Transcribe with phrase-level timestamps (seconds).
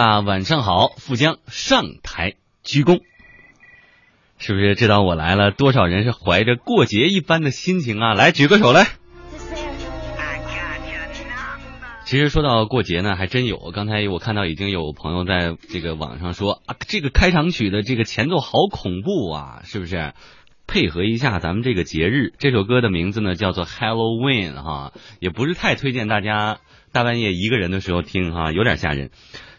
[0.00, 0.94] 大，晚上好！
[0.96, 2.32] 富江上台
[2.62, 3.02] 鞠躬，
[4.38, 5.50] 是不是知道我来了？
[5.50, 8.14] 多少人是怀着过节一般的心情啊？
[8.14, 8.86] 来，举个手来。
[12.06, 13.58] 其实说到过节呢，还真有。
[13.74, 20.14] 刚才我看到已经有朋友在这个网上说啊，这个开场曲的这个前奏好恐怖啊，是不是？
[20.66, 29.10] 配合一下咱们这个节日，这首歌的名字呢叫做 Halloween 哈，也不是太推荐大家大半夜一个人的时候听哈，有点吓人。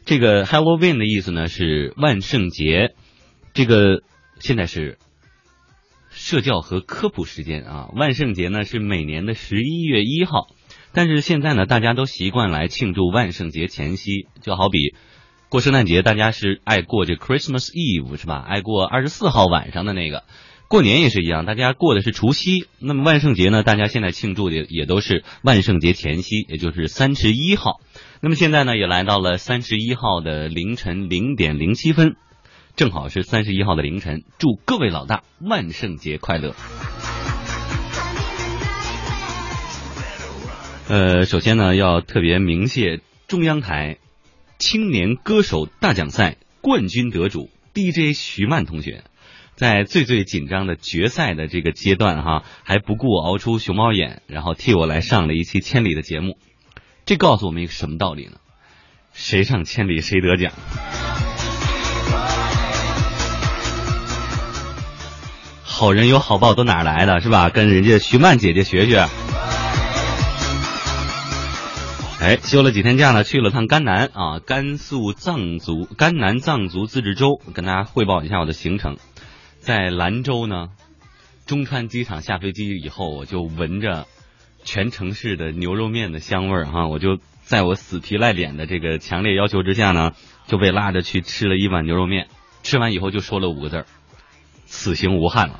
[0.05, 2.95] 这个 Halloween 的意思呢是万圣节，
[3.53, 4.01] 这个
[4.39, 4.97] 现在是
[6.09, 7.89] 社教和科普时间啊。
[7.95, 10.47] 万圣节呢是每年的十一月一号，
[10.93, 14.95] 但是现在呢大家都习惯来庆祝万圣节前夕，就好比
[15.49, 18.43] 过圣诞节，大家是爱过这 Christmas Eve 是吧？
[18.47, 20.23] 爱过二十四号晚上的那个。
[20.67, 22.65] 过年也是一样，大家过的是除夕。
[22.79, 23.61] 那么万圣节呢？
[23.61, 27.81] 大家现在庆祝的也都是万圣节前夕，也就是三十一号。
[28.23, 32.15] 那么现在呢，也来到了三十一号的凌晨零点零七分，
[32.75, 34.21] 正好是三十一号的凌晨。
[34.37, 36.53] 祝各位老大万圣节快乐！
[40.87, 43.97] 呃，首先呢，要特别鸣谢中央台
[44.59, 49.03] 青年歌手大奖赛冠军得主 DJ 徐曼同学。
[49.55, 56.37] 在最最紧张的决赛的这个阶段，哈，还不顾熬出熊猫眼，然后替我来上了一期千里的节目。
[57.11, 58.37] 这告诉我们一个什么道理呢？
[59.11, 60.53] 谁上千里谁得奖。
[65.61, 67.49] 好人有好报都哪来的，是吧？
[67.49, 69.09] 跟人家徐曼姐姐学学。
[72.21, 78.95] 哎，休了几天假呢，去了趟甘南啊，甘肃藏族甘南藏族自治州，跟大家汇报一下我的行程。
[79.59, 80.69] 在兰州呢，
[81.45, 84.07] 中川机场下飞机以后，我就闻着
[84.63, 90.11] 全城市的牛肉面的香味儿哈，我就在我死皮赖脸的这个强烈要求之下呢，
[90.47, 92.27] 就被拉着去吃了一碗牛肉面。
[92.63, 93.85] 吃完以后就说了五个字儿
[94.65, 95.59] ：“此行无憾了。”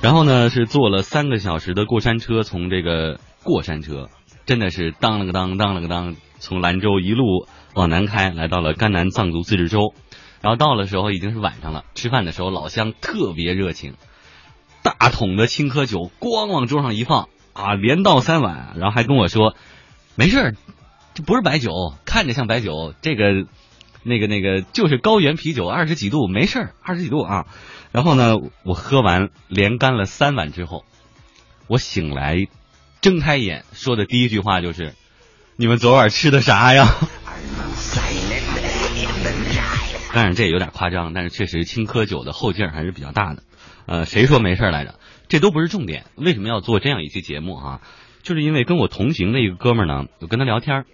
[0.00, 4.08] 然后呢，是坐了三个小时的过山车，从这个过山车
[4.46, 9.92] 真的是当了个当，当了个当，从兰州一路往南开，来到了甘南藏族自治州。
[10.40, 13.94] 然后到的时候已经是晚上了，吃饭的时候老乡特别热情，
[14.88, 19.54] 大桶的青稞酒咣往桌上一放啊，连倒三碗，然后还跟我说，
[20.14, 20.54] 没事，
[21.14, 23.46] 这不是白酒，看着像白酒，这个
[24.02, 27.46] 那个那个就是高原啤酒，二十几度，没事，二十几度啊。
[27.90, 30.84] 然后呢，我喝完连干了三碗之后，
[31.66, 32.46] 我醒来，
[33.00, 34.94] 睁开眼说的第一句话就是
[35.56, 36.86] ：“你们昨晚吃的啥呀？”
[40.14, 43.42] 当然这有点夸张，但是确实青稞酒的后劲儿还是比较大的。
[43.88, 44.96] 呃，谁说没事来着？
[45.28, 46.04] 这都不是重点。
[46.14, 47.80] 为什么要做这样一期节目啊？
[48.22, 50.86] 就是因为跟我同行的一个哥们儿呢，我跟他聊天儿，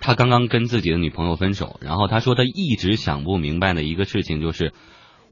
[0.00, 4.72] 他刚刚跟自己的女朋友分手，然后他说他一直想不明白的一个事情就是，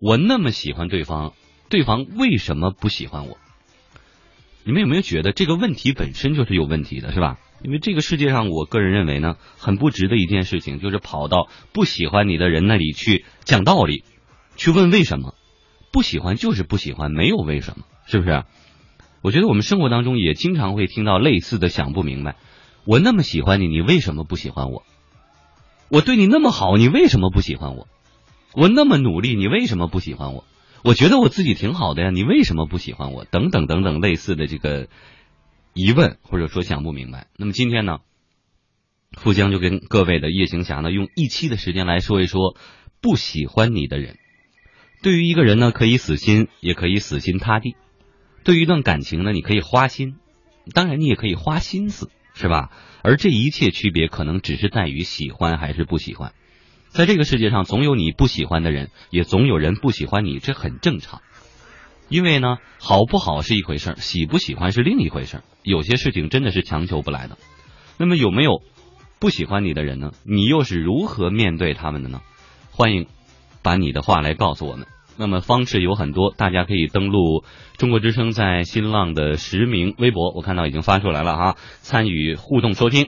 [0.01, 1.33] 我那么喜欢对方，
[1.69, 3.37] 对方为什么不喜欢我？
[4.63, 7.39] 你们有没有觉得这个问题本身就是有问题的，是吧？
[7.65, 14.05] 因为这个世界上，我个人认为呢，很不值的一件事情，就是跑到不喜欢你的人那里去讲道理，
[14.57, 15.35] 去问为什么。
[15.97, 18.45] 不喜欢就是不喜欢，没有为什么，是不是？
[19.23, 22.37] 我觉得我们生活当中也经常会听到类似的想不明白。
[22.85, 24.83] 我那么喜欢你，你为什么不喜欢我？
[25.89, 27.89] 我对你那么好，你为什么不喜欢我？
[28.53, 30.45] 我那么努力，你为什么不喜欢我？
[30.85, 33.25] 我觉得我自己挺好的呀，你为什么不喜欢我？
[33.25, 34.89] 等等等等，类似的这个
[35.73, 37.29] 疑问或者说想不明白。
[37.39, 38.01] 那么今天呢，
[39.13, 42.55] 富江就跟各位的夜行侠呢，用一期的时间来说一说
[43.01, 44.19] 不喜欢你的人。
[45.07, 47.77] 对于一个人呢，可以死心，也可以死心塌地；
[48.43, 50.17] 对于一段感情呢，你可以花心，
[50.75, 52.73] 当然你也可以花心思，是吧？
[53.05, 56.33] 而这一切区别，可能只是在于喜欢还是不喜欢。
[56.89, 61.23] 在这个世界上，总有你不喜欢的人，也总有人不喜欢你，这很正常。
[62.09, 65.45] 因为呢，好不好是一回事儿，喜不喜欢是另一回事儿。
[65.63, 67.39] 有些事情真的是强求不来的。
[67.97, 68.61] 那么有没有
[69.21, 72.23] 不喜欢你的人呢，你又是如何面对他们的呢？
[72.73, 73.07] 欢迎
[73.63, 74.89] 把你的话来告诉我们。
[75.19, 77.45] 那么方式有很多，大家可以登录
[77.77, 83.07] 中国之声在新浪的实名微博，我看到已经发出来了哈，参与互动收听。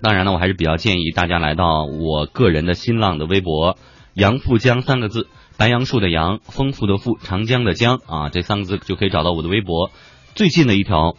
[0.00, 3.76] 当然呢，我还是比较建议大家来到我个人的新浪的微博
[4.14, 5.26] “杨富江”三个字，
[5.56, 9.90] 白杨树的杨，丰富的富，长江的江啊，这三个字就可以找到我的微博。
[10.36, 11.16] 最近的一条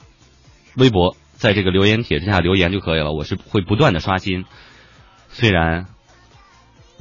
[0.78, 4.46] 微博，在这个留言帖之下留言就可以了，我是会不断的刷新。
[5.28, 5.88] 虽然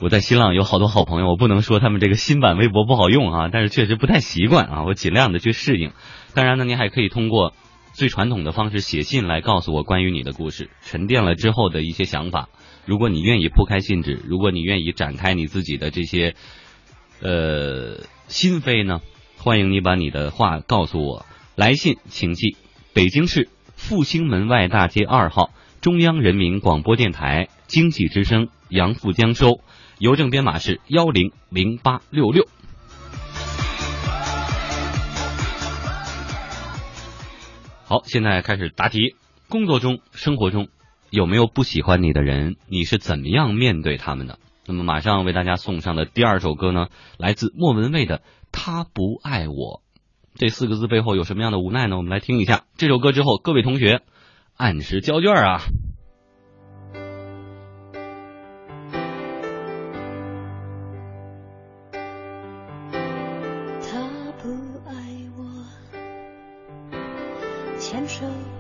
[0.00, 5.90] 我在新浪有好多好朋友，我不能说他们这个新版微博不好用啊，但是确实不太习惯啊，我尽量的去适应。
[6.34, 7.52] 当然呢，您还可以通过
[7.94, 12.48] 最传统的方式写信来告诉我关于你的故事，沉淀了之后的一些想法。
[12.86, 16.36] 如果你愿意铺开信纸，如果你愿意展开你自己的这些
[17.20, 19.00] 呃心扉呢，
[19.36, 21.26] 欢迎你把你的话告诉我。
[21.56, 22.56] 来信请寄
[22.94, 25.50] 北京市复兴门外大街二号
[25.80, 29.58] 中央人民广播电台经济之声杨富江收，
[29.98, 32.46] 邮政编码是幺零零八六六。
[37.84, 39.16] 好，现在开始答题。
[39.48, 40.68] 工作中、生活中
[41.10, 42.54] 有没有不喜欢你的人？
[42.68, 44.38] 你是怎么样面对他们的？
[44.66, 48.18] 那么马上为大家送上的第二首歌呢，来自莫文蔚的
[48.52, 49.82] 《他不爱我》。
[50.36, 51.96] 这四个字背后有什么样的无奈呢？
[51.96, 54.02] 我们来听一下这首歌之后，各位同学
[54.56, 55.62] 按时交卷啊！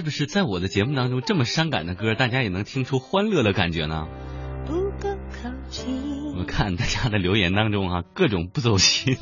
[0.00, 4.08] 是不是在我的节目当中这么伤感的歌，大家也能听出欢乐的感觉呢？
[4.64, 6.38] 不够靠近。
[6.38, 9.14] 我看大家的留言当中啊，各种不走心。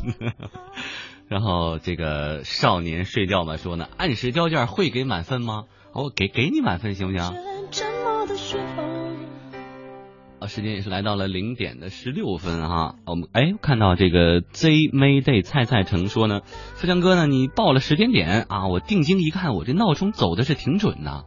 [1.26, 5.64] 然后这个少年睡觉嘛说呢，按时交卷会给满分吗？
[5.92, 7.34] 我给给你满分行不行？
[10.48, 12.96] 时，间也是来到了零点的十六分哈。
[13.06, 16.40] 我们哎看到这个 Z Mayday 蔡蔡成说呢，
[16.74, 21.22] 富强哥呢你报了时间点啊，我定睛一看，我这闹钟走的是挺准呐。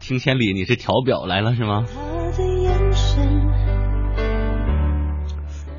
[0.00, 1.84] 听千里你是调表来了是吗？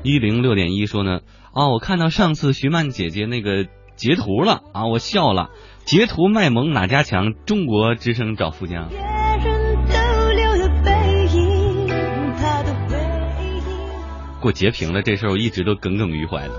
[0.02, 1.20] 一零六点一说呢，
[1.52, 5.50] 啊，我看到上次徐曼姐姐那个截图了啊，我笑了。
[5.84, 7.34] 截图卖萌哪家强？
[7.44, 8.88] 中国之声找富江。
[14.44, 16.52] 给我截屏了，这事儿我一直都耿耿于怀的。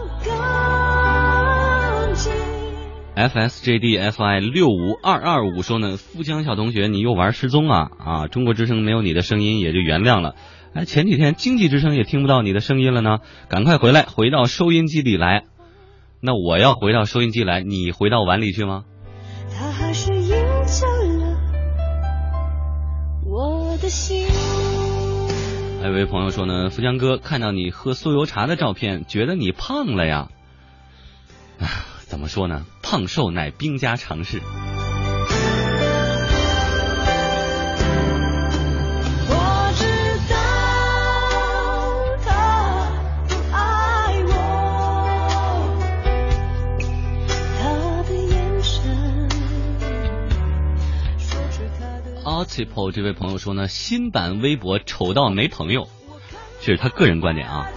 [3.15, 8.27] FSJDFI 六五二二五说呢，富江小同学，你又玩失踪啊啊！
[8.27, 10.34] 中国之声没有你的声音也就原谅了。
[10.74, 15.44] 哎，前几天经济之声也听不到你的声音了呢，赶快回来，回到收音机里来。
[16.22, 18.86] 那我要回到收音机来，你回到碗里去吗？
[19.56, 21.38] 他还是赢走了
[23.24, 24.27] 我的心。
[25.86, 30.30] 还有位朋友说呢，富江哥看到你喝酥油茶的照片，觉得你胖了呀。
[31.60, 32.65] 啊，怎么说呢？
[32.82, 34.42] 胖瘦乃兵家常事。
[52.46, 55.88] CPO 这位朋友说呢，新版微博丑到没朋友，
[56.62, 57.68] 这是他个人观点啊。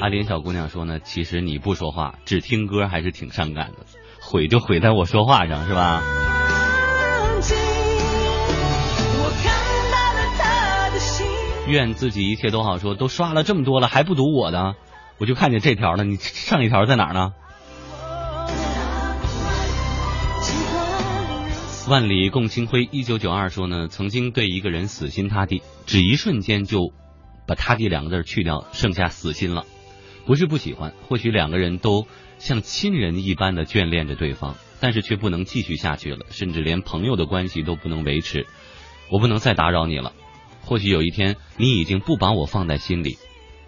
[0.00, 3.86] 阿莲小姑娘说呢，其实你不说话，只听歌还是挺伤感的，
[4.20, 6.02] 毁就毁在我说话上，是吧？
[11.66, 14.74] 愿自己一切都好说，都刷了这么多了，还不读我的，
[15.18, 16.04] 我就看见这条了。
[16.04, 17.32] 你上一条在哪呢？
[21.86, 26.94] 万里共清辉一九九二说呢，曾经对一个人死心塌地，只一瞬间就
[27.46, 29.66] 把“塌地”两个字去掉，剩下死心了。
[30.24, 32.06] 不是不喜欢，或许两个人都
[32.38, 38.46] 像亲人一般的眷恋着对方，但是却不能继续下去了，甚至连朋友的关系都不能维持。
[39.10, 40.14] 我不能再打扰你了。
[40.62, 43.18] 或许有一天你已经不把我放在心里，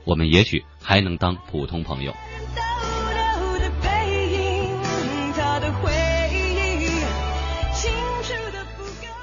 [0.07, 2.15] 我们也许还能当普通朋友。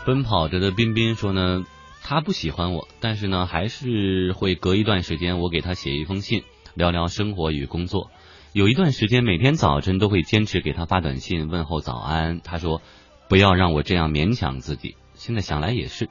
[0.06, 1.64] 奔跑着的彬彬说呢，
[2.02, 6.44] 他不喜欢我，但是呢，还是会隔一段时间我给他写一封信，
[6.74, 8.12] 聊聊生活与工作。
[8.52, 12.42] 有一段时间，每天早晨都会坚持给他发短信问候早安。
[12.42, 12.82] 他说，
[13.30, 14.96] 不要让我这样勉强自己。
[15.14, 16.10] 现在想来也是，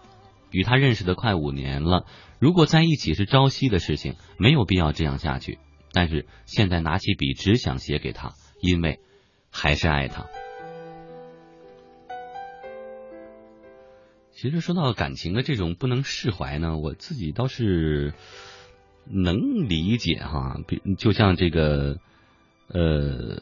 [0.51, 2.07] 与他认识的快五年了，
[2.41, 5.59] 如果在一起是朝夕的事情，没有必要这样下去。
[5.93, 8.33] 但是现在拿起笔只想写给他，
[8.63, 8.99] 因为
[9.51, 10.27] 还是爱他。
[14.43, 18.13] 其实说到感情的这种不能释怀呢，我自己倒是
[19.09, 20.57] 能理解哈。
[20.67, 21.99] 比就像这个
[22.67, 23.41] 呃，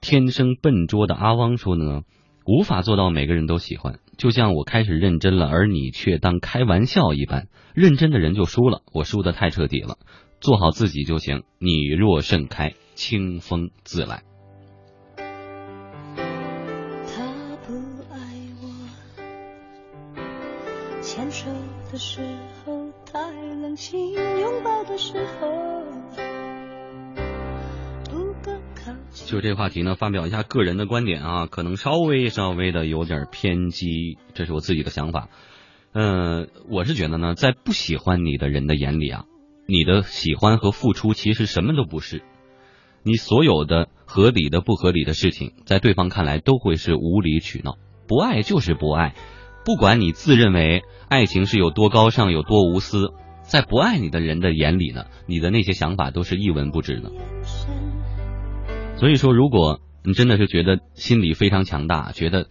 [0.00, 2.02] 天生笨拙的阿汪说呢，
[2.46, 3.98] 无法做到每个人都喜欢。
[4.16, 9.98] 就像我开始认真了，而你却当开玩笑一般，认真的人就输了，我输的太彻底了。
[10.40, 14.22] 做好自己就行，你若盛开，清风自来。
[21.92, 22.22] 的时
[22.64, 23.20] 候太
[23.60, 25.84] 冷清，拥抱的时候
[28.10, 29.26] 不够靠近。
[29.26, 35.28] 就这话题呢，发表一下个人的观点啊，可能稍微稍微的有点偏激，这是我自己的想法。
[35.92, 39.26] 嗯、我是觉得呢，在不喜欢你的人的眼里啊，
[39.68, 42.22] 你的喜欢和付出其实什么都不是。
[43.02, 47.76] 你所有的合理的、不合理的事情，在对方看来都会是无理取闹。
[48.08, 49.14] 不爱就是不爱，
[49.66, 50.82] 不管你自认为
[51.12, 57.12] 爱情是有多高尚、有多无私，在不爱你的人的眼里呢，你的那些想法都是一文不值的。
[58.96, 62.46] 所以说，如果你真的是觉得心里非常强大，觉得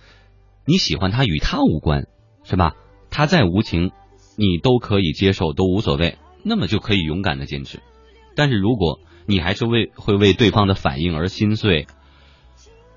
[0.67, 2.05] 你喜欢他与他无关，
[2.43, 2.75] 是吧？
[3.09, 3.89] 他再无情，
[4.37, 7.79] 你都可以接受，都无所谓，那么就可以勇敢的坚持。
[8.35, 11.87] 但是如果你还是为会为对方的反应而心碎，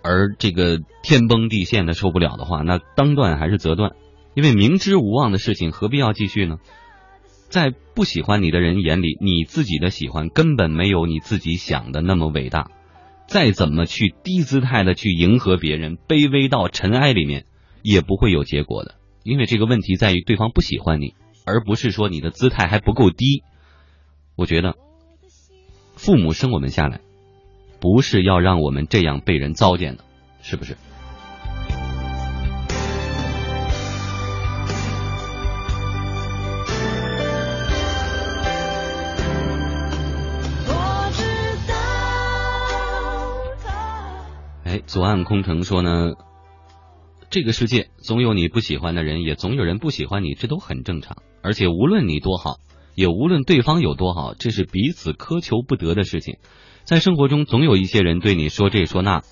[0.02, 3.92] 而这个天崩地陷的受不了的话，那当断还是则断，
[4.34, 6.58] 因为明知无望的事情何必要继续呢？
[7.48, 12.70] 在不喜欢你的人眼里，你自己的喜欢根本没有你自己想的那么伟大。
[13.26, 17.46] 再怎么去低姿态的去迎合别人，卑微到尘埃里面，
[17.82, 18.96] 也不会有结果的。
[19.22, 21.14] 因为这个问题在于对方不喜欢你，
[21.46, 23.42] 而不是说你的姿态还不够低。
[24.36, 24.74] 我觉得，
[25.94, 27.00] 父母生我们下来，
[27.80, 30.04] 不是要让我们这样被人糟践的，
[30.42, 30.76] 是不是？
[44.78, 46.12] 左岸空城说呢，
[47.31, 51.16] 这个世界总有你不喜欢的人，也总有人不喜欢你，这都很正常。
[51.43, 52.57] 而且无论你多好，
[52.95, 56.38] 也无论对方有多好，这是彼此苛求不得的事情。
[56.85, 59.23] 在生活中，总有一些人对你说这说那，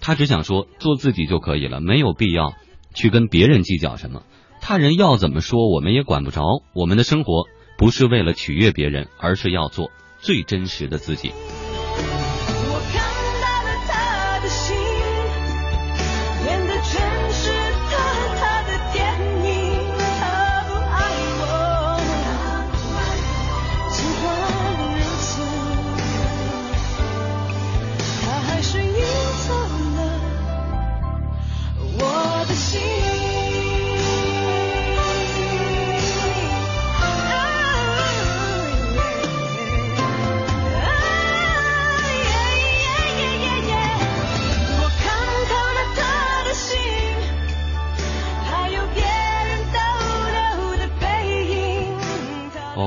[0.00, 2.54] 他只想说做自己就可以了，没有必要
[2.94, 4.22] 去跟别人计较什么。
[4.60, 6.42] 他人要怎么说，我们也管不着。
[6.74, 7.44] 我们的生活
[7.76, 11.32] 不是为了取悦别人，而是要做最真实的自己。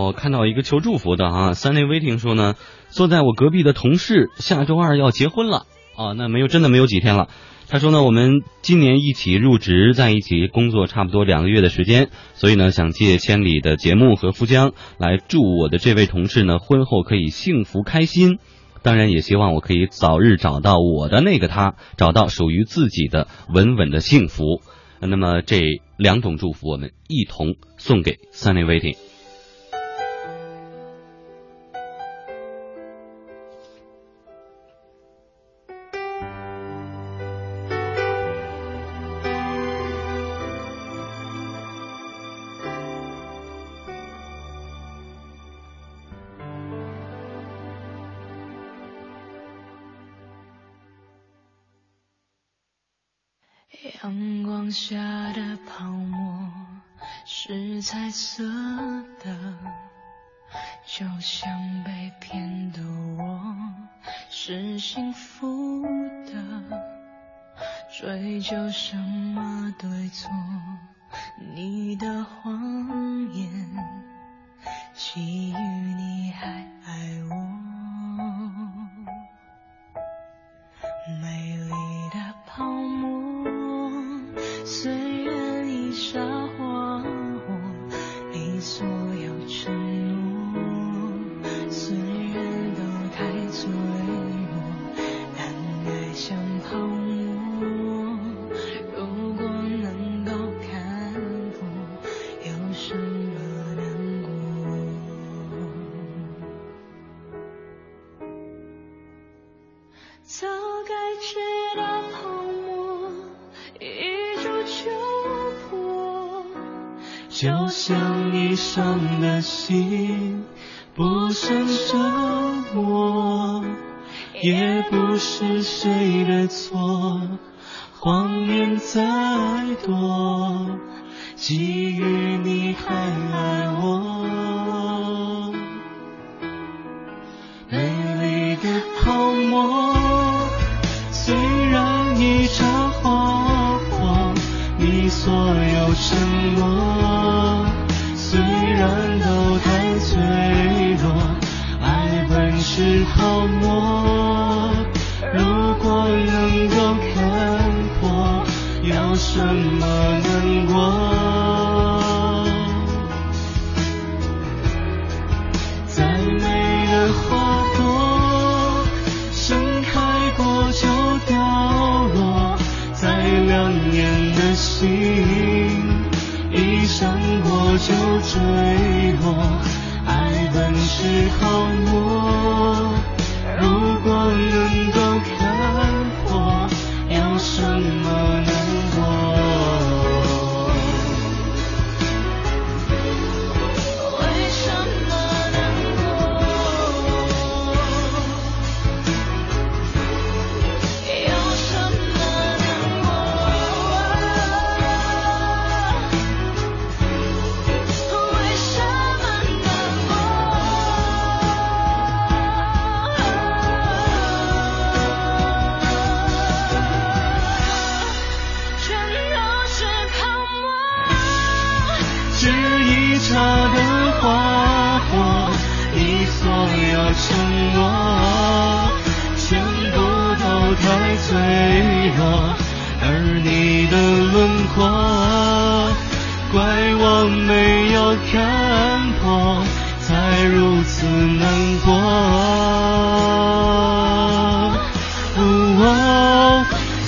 [0.08, 2.56] 我，看到一个求祝福的啊，三内微听说呢，
[2.88, 5.66] 坐在我隔壁的同事下周二要结婚了
[5.98, 7.28] 啊，那没有真的没有几天了。
[7.68, 18.40] 他说呢，我们今年一起入职，在一起工作差不多两个月的时间，所以呢，想借千里的节目和富江来祝我的这位同事呢，婚后可以幸福开心。
[18.84, 24.62] 当然，也希望我可以早日找到我的那个他，找到属于自己的稳稳的幸福。
[25.02, 28.96] 那么这两种祝福，我们一同送给三内 waiting。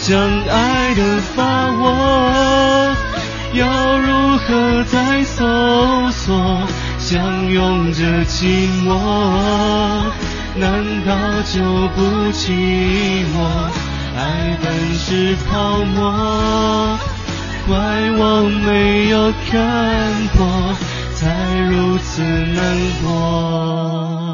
[0.09, 0.17] 将
[0.47, 2.95] 爱的把握，
[3.53, 6.67] 要如何再搜索？
[6.97, 8.97] 相拥着寂寞，
[10.55, 11.13] 难道
[11.53, 12.49] 就不寂
[13.35, 13.37] 寞？
[14.17, 16.97] 爱本是泡沫，
[17.67, 17.77] 怪
[18.17, 20.73] 我没有看破，
[21.13, 21.37] 才
[21.69, 24.28] 如此难过。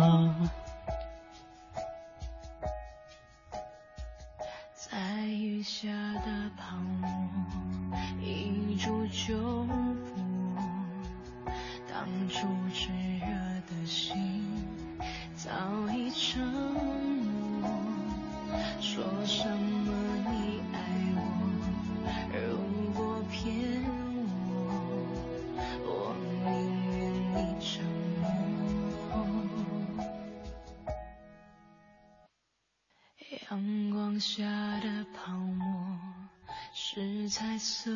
[37.36, 37.92] 彩色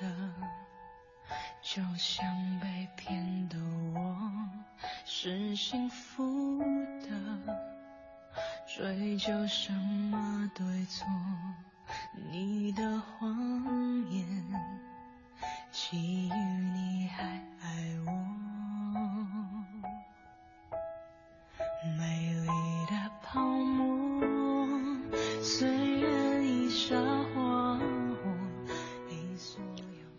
[0.00, 0.10] 的，
[1.60, 2.24] 就像
[2.60, 3.58] 被骗的
[3.94, 4.16] 我
[5.04, 6.58] 是幸福
[7.02, 7.10] 的。
[8.66, 11.06] 追究什么对错？
[12.30, 13.36] 你的谎
[14.10, 14.26] 言，
[15.70, 17.22] 基于你还
[17.60, 17.68] 爱
[18.06, 18.10] 我。
[21.98, 22.46] 美丽
[22.86, 23.83] 的泡沫，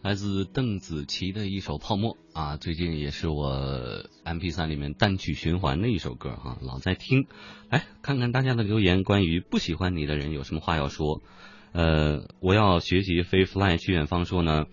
[0.05, 7.25] 来自邓紫棋的一首《泡沫》啊，最近也是我 M P 三里面单曲循环的一首歌哈、老在听。
[7.71, 11.23] 来看看大家的留言，关于不喜欢你的人有什么话要说？
[11.71, 14.67] 呃，我要学习飞 fly 去远方说呢，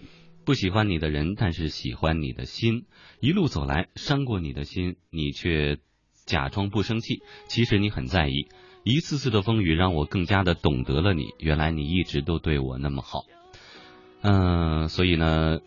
[0.44, 2.84] 不喜欢你的人，但是喜欢你的心。
[3.18, 5.78] 一路走来，伤过你的心，你却
[6.26, 8.48] 假装不生气，其实你很在意。
[8.84, 13.24] 一次次的风雨让我更加的懂得了你，原来你一直都对我那么好。
[14.22, 15.58] 嗯、所以呢，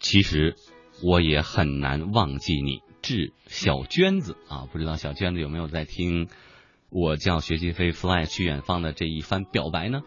[0.00, 0.56] 其实
[1.02, 2.82] 我也很难忘记你。
[3.02, 6.28] 致小娟子啊，不知道小娟子有没有在听
[6.88, 10.02] 我叫学习飞 fly 去远方的这一番表白呢？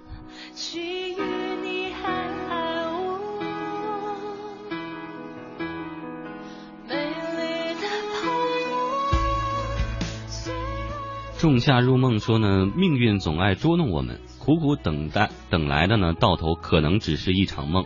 [11.38, 17.84] 仲夏入梦说呢，命运总爱捉弄我们，苦苦等待等来的呢，到头可能只是一场梦。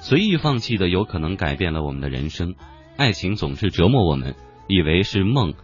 [0.00, 2.56] 随意放弃的，有可能改变了我们的人生。
[2.96, 4.34] 爱情总是折磨我们，
[4.66, 5.54] 以为是梦，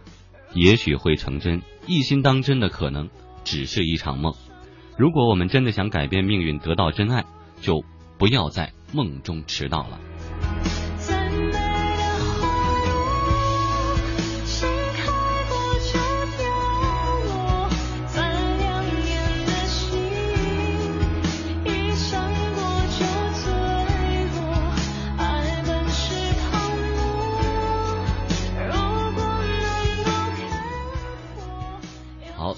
[0.53, 3.09] 也许会成真；一心当真的可能
[3.43, 4.33] 只是一场梦。
[4.97, 7.25] 如果我们真的想改变命运，得到真爱，
[7.59, 7.83] 就
[8.17, 9.99] 不要在梦中迟到了。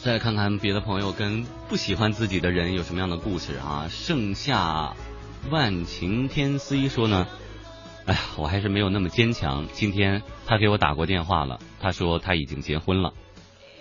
[0.03, 3.85] 再看看别的朋友跟不喜欢自己的人有什么样的故事啊？
[3.87, 4.95] 盛夏
[5.51, 7.27] 万晴天 C 说呢，
[8.07, 9.67] 哎呀，我还是没有那么坚强。
[9.73, 13.13] 今天他给我打过电话了，他说他已经结婚了，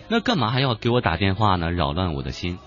[0.09, 1.73] 那干嘛还要给我打电话呢？
[1.73, 2.59] 扰乱我的心。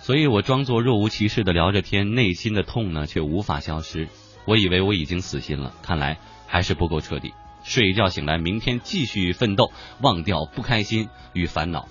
[0.00, 4.08] 所以我装作若无其事的聊着天，内心的痛呢却无法消失。
[4.46, 7.32] 我以为我已经死心了，看来还是不够彻底。
[7.62, 11.88] 睡一觉醒来，明天继续奋斗，忘掉不开心与烦恼。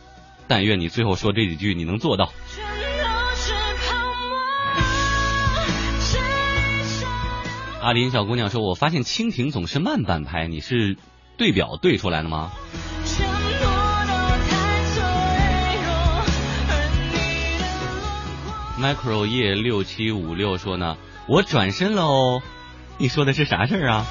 [0.47, 2.31] 但愿你最后说这几句你能做到。
[7.81, 10.97] 阿林小姑娘说：“我发现蜻蜓总是慢半拍，你是
[11.37, 12.51] 对表对出来的吗
[18.81, 20.97] ，？”Micro 叶六七五六说呢
[21.29, 22.41] ：“我转身了哦。”
[22.97, 24.05] 你说的是啥事儿啊？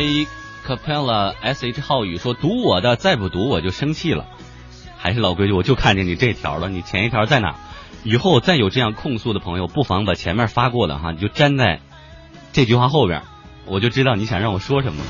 [0.00, 0.26] A
[0.66, 4.24] Capella S H 浩宇说：“读我的，再不读我就生气了。”
[4.96, 7.56] 还是老规矩，我就看见你这条了，你前一条在哪？
[8.02, 11.80] 以后再有这样控诉的朋友，不妨把前面发过的哈，你就粘在
[12.54, 13.24] 这句话后边，
[13.66, 15.04] 我就知道你想让我说什么。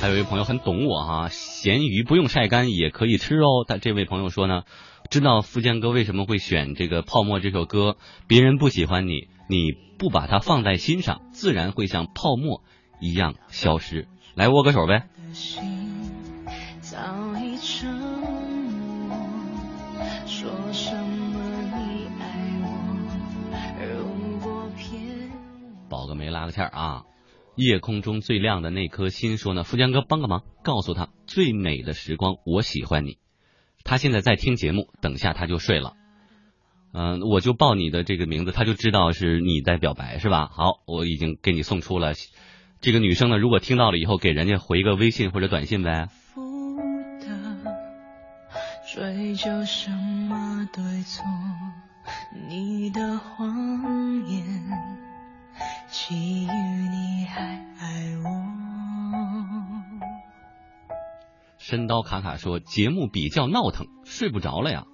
[0.00, 3.64] 还有一位朋友很懂我哈，咸鱼不用晒干也可以吃哦。
[3.66, 4.62] 但这位朋友说呢，
[5.10, 12.62] 知道富江哥为什么会选这个《泡沫》这首歌，别人不喜欢你，你不把它放在心上，自然会像泡沫
[13.00, 14.08] 一样消失。
[14.34, 15.08] 来握个手呗。
[15.32, 15.62] 心
[16.80, 16.98] 早
[17.38, 19.16] 已沉默，
[20.26, 21.40] 说什么
[21.76, 22.24] 你爱
[22.62, 22.66] 我，
[23.80, 25.30] 如果骗
[25.88, 27.04] 宝哥没拉个欠儿啊。
[27.54, 33.18] 夜空中最亮的那颗星说呢，富江哥帮个忙，告诉他最美的时光，我喜欢你。
[33.84, 35.92] 他现在在听节目，等下他就睡了。
[36.94, 40.48] 嗯、我就报你的这个名字，他就知道是你在表白是吧？
[40.52, 42.12] 好，我已经给你送出了。
[42.80, 46.08] 这个女生呢，如果听到了以后，给人家回个微信或者短信呗。
[46.34, 46.76] 负
[47.20, 47.26] 的
[48.92, 51.24] 追究什么对错？
[52.48, 54.44] 你的谎言，
[55.88, 58.28] 基于你还爱我。
[61.58, 64.84] 深刀卡卡说节目比较闹腾，睡不着了呀。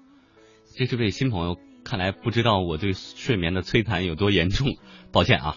[0.77, 1.57] 这是位新朋友，
[1.89, 4.77] 看来不知道我对睡眠的摧残有多严重，
[5.11, 5.57] 抱歉啊。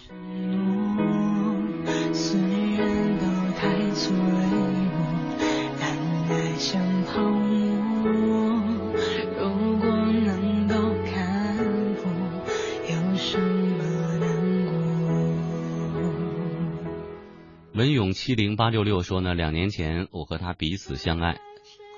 [17.74, 21.40] 文勇七零八六六说呢，两年前我和他彼此相爱，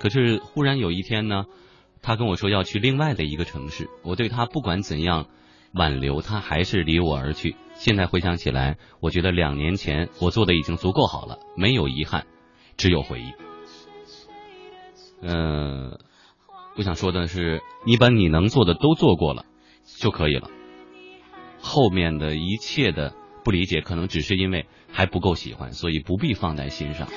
[0.00, 1.44] 可是忽然有一天呢，
[2.04, 5.26] 他跟我说要去另外的一个城市，我对他不管怎样
[5.72, 7.56] 挽留，他还是离我而去。
[7.74, 12.26] 现在回想起来，我觉得两年前我做的已经足够好了，没有遗憾，
[12.76, 13.32] 只有回忆。
[15.22, 15.98] 嗯、
[16.76, 19.46] 我想说的是，你把你能做的都做过了
[19.98, 20.50] 就可以了，
[21.58, 27.08] 后面的一切的不理解，可能只是因为还不够喜欢，所以不必放在心上。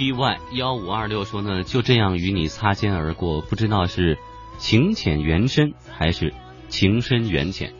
[0.00, 4.16] T Y 幺五二六说呢，就这样与你擦肩而过，不知道是
[4.56, 6.32] 情浅缘深还是
[6.70, 7.74] 情深缘浅，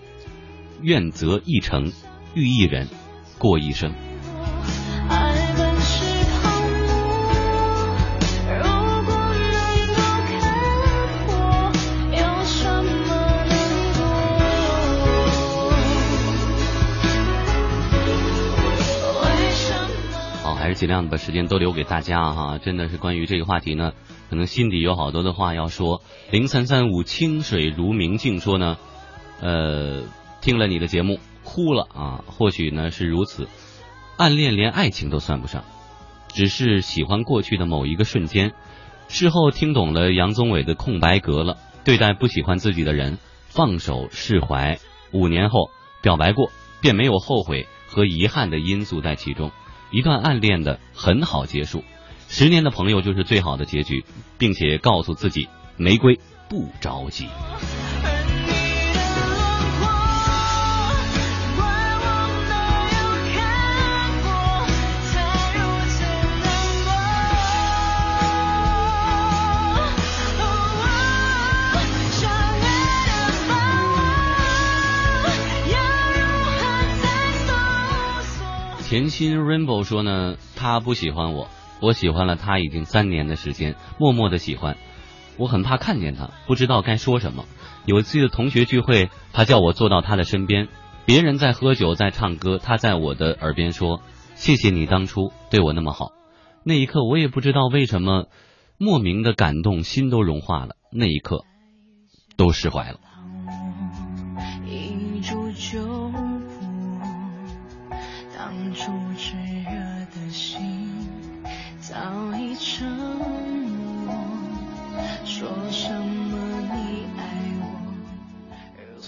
[0.83, 1.91] 愿择一城
[2.35, 2.89] 遇一人，
[3.39, 3.95] 过一生。
[20.81, 22.57] 尽量把时间都留给大家哈。
[22.57, 23.93] 真的是关于这个话题呢，
[24.31, 26.01] 可能心底有好多的话要说。
[26.31, 28.79] 零三三五清水如明镜说呢，
[29.43, 30.05] 呃，
[30.41, 33.47] 听了你的节目哭了啊，或许呢是如此，
[34.17, 35.65] 暗恋连爱情都算不上，
[36.29, 38.55] 只是喜欢过去的某一个瞬间。
[39.09, 44.79] 事后听懂了杨宗纬的空白格了，对待不喜欢自己的人，放手释怀。
[45.13, 45.69] 五年后
[46.01, 49.51] 表白过，便没有后悔和遗憾的因素在其中。
[49.91, 51.85] 一段暗恋的很好结束，
[52.29, 54.05] 十年的朋友就是最好的结局，
[54.39, 57.29] 并且告诉自己，玫瑰不着急。
[78.91, 81.49] 甜心 Rainbow 说呢，他不喜欢我，
[81.81, 84.77] 我喜欢了他已经三年的时间，默默的喜欢。
[85.37, 87.45] 我很怕看见他，不知道该说什么。
[87.87, 90.67] 有一次的同学聚会，他叫我坐到他的身边，
[91.07, 94.03] 别人在喝酒，在唱歌，他在我的耳边说
[94.35, 96.11] ：“谢谢你当初对我那么好。”
[96.67, 98.27] 那一刻，我也不知道为什么，
[98.77, 100.75] 莫名的感动，心都融化了。
[100.91, 101.45] 那一刻，
[102.37, 102.99] 都释怀了。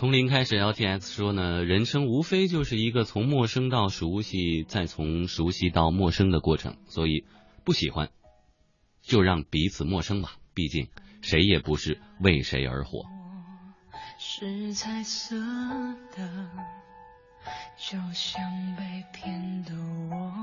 [0.03, 6.77] 从零开始，LTX 说呢，人生无非就是一个从陌生到熟悉，再从熟悉到陌生的过程。
[6.87, 7.25] 所以，
[7.63, 8.11] 不喜欢，
[9.01, 10.33] 就让彼此陌生吧。
[10.55, 10.89] 毕竟，
[11.21, 13.05] 谁也不是为谁而活。
[14.19, 15.37] 是彩色
[16.17, 16.49] 的，
[17.77, 19.73] 就像被骗的
[20.11, 20.35] 我，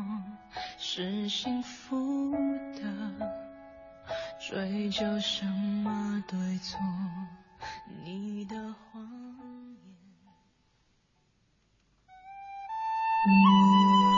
[0.77, 2.31] 是幸福
[2.77, 3.29] 的，
[4.39, 6.79] 追究什么对错？
[7.85, 9.01] 你的谎
[13.25, 14.08] 言。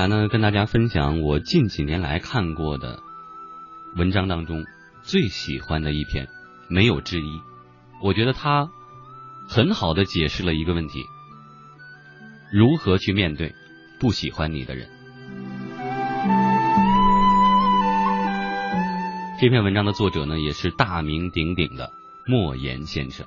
[0.00, 3.02] 来呢，跟大家分享我近几年来看过的
[3.96, 4.64] 文章当中
[5.02, 6.26] 最喜欢的一篇，
[6.70, 7.42] 没有之一。
[8.02, 8.70] 我觉得它
[9.46, 11.04] 很好的解释了一个问题：
[12.50, 13.54] 如何去面对
[13.98, 14.88] 不喜欢你的人。
[19.38, 21.92] 这篇文章的作者呢，也是大名鼎鼎的
[22.26, 23.26] 莫言先生。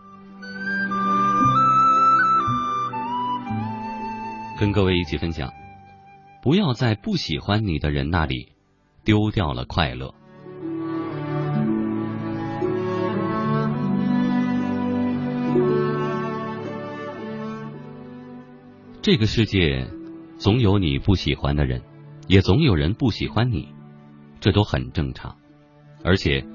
[4.59, 5.47] 跟各位一起分享。
[6.43, 8.49] 不要在不喜欢你的人那里
[9.05, 10.13] 丢掉了快乐。
[19.01, 19.87] 这个世界
[20.37, 21.81] 总有你不喜欢的人，
[22.27, 23.69] 也总有人不喜欢你，
[24.41, 25.37] 这都很正常。
[26.03, 26.45] 而且，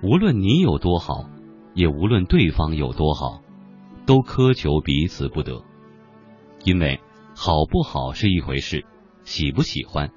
[0.00, 1.28] 无论你有多好，
[1.74, 3.42] 也无论对方有多好，
[4.06, 5.64] 都苛求彼此不得，
[6.62, 7.00] 因为
[7.34, 8.86] 好不好是一回事。
[9.28, 10.10] 喜不喜欢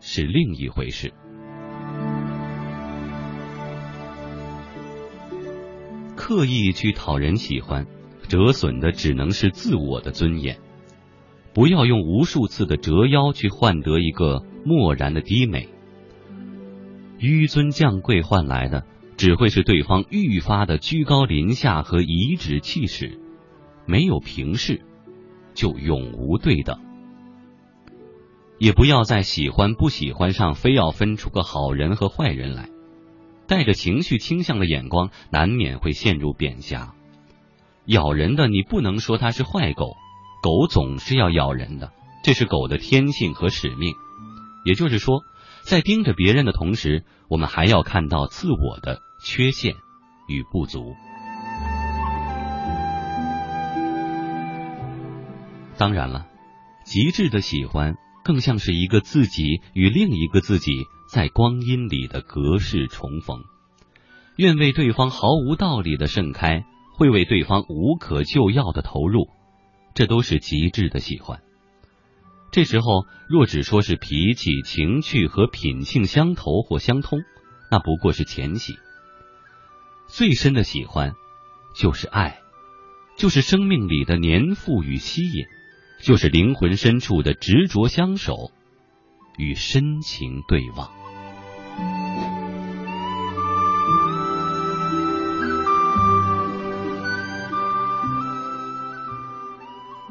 [0.00, 1.14] 是另一回事。
[6.16, 7.86] 刻意去讨人喜欢，
[8.26, 10.58] 折损的只能是自我的尊严。
[11.54, 15.68] 不要用无数次的折腰去换得一个漠然的低美。
[17.20, 18.84] 纡尊降贵换来的，
[19.16, 23.20] 只会是对方愈发的居高临下和颐指气使。
[23.86, 24.82] 没有平视，
[25.54, 26.89] 就永无对等。
[28.60, 32.68] 也不要在喜欢不喜欢上非要分出个好人和坏人来，
[33.48, 36.92] 带着情绪倾向的眼光，难免会陷入贬狭。
[37.86, 39.96] 咬人的你不能说它是坏狗，
[40.42, 41.90] 狗总是要咬人的，
[42.22, 43.94] 这是狗的天性和使命。
[44.66, 45.22] 也就是说，
[45.62, 49.72] 在盯着别人的同时，我们还要看到自我的缺陷
[50.28, 50.94] 与不足。
[55.78, 56.26] 当然了，
[56.84, 57.94] 极致的喜欢。
[58.30, 63.42] 更像是一个自己与另一个自己在光阴里的隔世重逢，
[64.36, 66.64] 愿为对方毫无道理的盛开，
[66.94, 69.26] 会为对方无可救药的投入，
[69.94, 71.42] 这都是极致的喜欢。
[72.52, 77.18] 这时候若只说是脾气、情趣和品性相投或相通，
[77.68, 78.74] 那不过是前戏。
[80.06, 81.14] 最深的喜欢
[81.74, 82.38] 就是爱，
[83.16, 85.46] 就是生命里的年复与吸引。
[86.00, 88.50] 就是灵魂深处的执着相守
[89.36, 90.90] 与深情对望。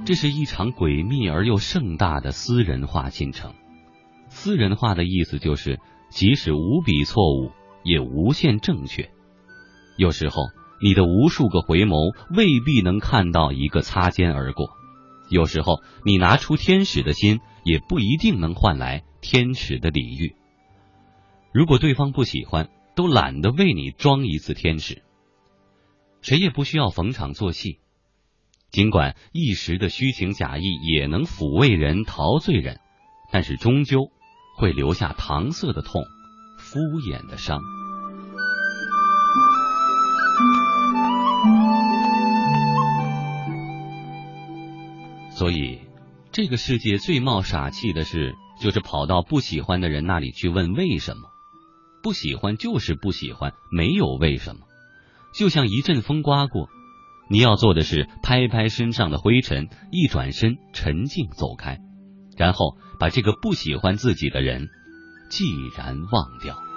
[0.05, 3.53] 这是一场诡秘而又盛大的私人化进程。
[4.27, 5.79] 私人化的意思就是，
[6.09, 7.51] 即使无比错误，
[7.83, 9.11] 也无限正确。
[9.97, 10.43] 有时候，
[10.81, 14.78] 你的无数个回眸未必能看到一个擦肩而过。
[15.29, 20.35] 有时候，你拿出天使的心，也不一定能换来天使的礼遇。
[21.53, 25.03] 如果对方不喜欢，都懒得为你装一次天使。
[26.21, 27.79] 谁也不需要逢场作戏。
[28.71, 32.79] 尽管一时的虚情假意也能抚慰人、陶醉人，
[33.31, 34.11] 但是终究
[34.57, 36.03] 会留下搪塞的痛、
[36.59, 37.61] 敷衍的伤。
[45.39, 45.79] 所以，
[46.33, 51.29] 这个世界最冒傻气的事，就是跑到不喜欢的人那里去问为什么。
[52.03, 54.63] 不喜欢就是不喜欢，没有为什么。
[55.33, 56.67] 就像一阵风刮过，
[57.29, 61.79] 你要做的是拍拍身上的灰尘，一转身沉静走开，
[62.35, 64.67] 然后把这个不喜欢自己的人
[65.29, 65.45] 既
[65.77, 66.68] 然忘掉。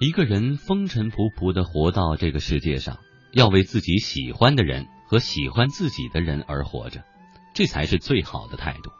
[0.00, 3.00] 一个人风尘仆仆的活到这个世界上，
[3.32, 7.04] 要为自己喜欢的人和喜欢自己的人而活着，
[7.52, 8.90] 这才是最好的态度。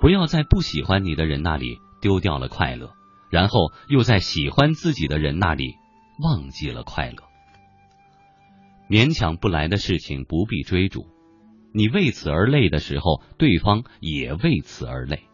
[0.00, 2.92] 不要在不喜欢你的人那里丢掉了快乐，
[3.30, 5.74] 然后又在喜欢自己的人那里
[6.22, 7.24] 忘记了快乐。
[8.88, 11.08] 勉强不来的事情不必追逐，
[11.74, 15.24] 你为此而累的时候，对方也为此而累。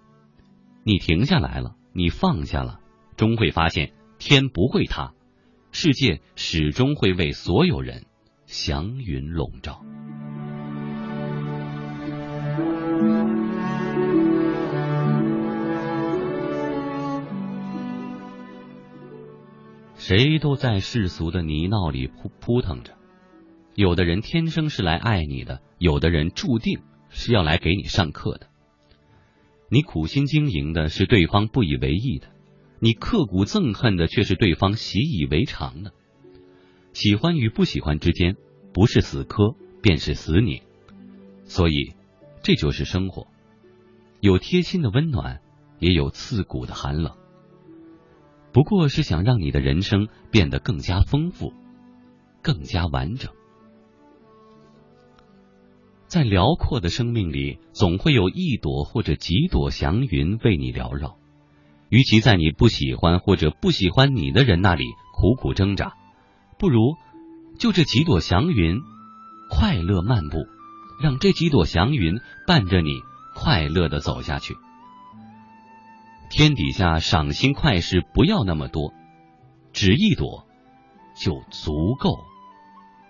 [0.82, 2.80] 你停下来了，你放下了，
[3.18, 3.92] 终会发现。
[4.18, 5.14] 天不会塌，
[5.70, 8.06] 世界始终会为所有人
[8.46, 9.82] 祥云笼罩。
[19.96, 22.94] 谁都在世俗的泥淖里扑扑腾着，
[23.74, 28.48] 有的人天生是来爱你的，有的人注定是要来给你上课的。
[29.70, 32.28] 你苦心经营的是对方不以为意的，
[32.80, 35.92] 你刻骨憎恨的却是对方习以为常的。
[36.92, 38.36] 喜欢与不喜欢之间，
[38.72, 40.62] 不是死磕便是死拧，
[41.44, 41.94] 所以
[42.42, 43.26] 这就是生活，
[44.20, 45.40] 有贴心的温暖，
[45.78, 47.16] 也有刺骨的寒冷。
[48.52, 51.52] 不过是想让你的人生变得更加丰富，
[52.42, 53.32] 更加完整。
[56.06, 61.17] 在辽阔的生命里，总会有一朵或者几朵祥云为你缭绕。
[61.88, 64.84] 与其在你不喜欢或者不喜欢你的人那里
[65.14, 65.94] 苦苦挣扎，
[66.58, 66.96] 不如
[67.58, 68.80] 就这几朵祥云
[69.50, 70.46] 快乐漫步，
[71.02, 72.90] 让这几朵祥云伴着你
[73.34, 74.56] 快乐的走下去。
[76.30, 78.92] 天底下赏心快事不要那么多，
[79.72, 80.46] 只一朵
[81.16, 82.18] 就足够，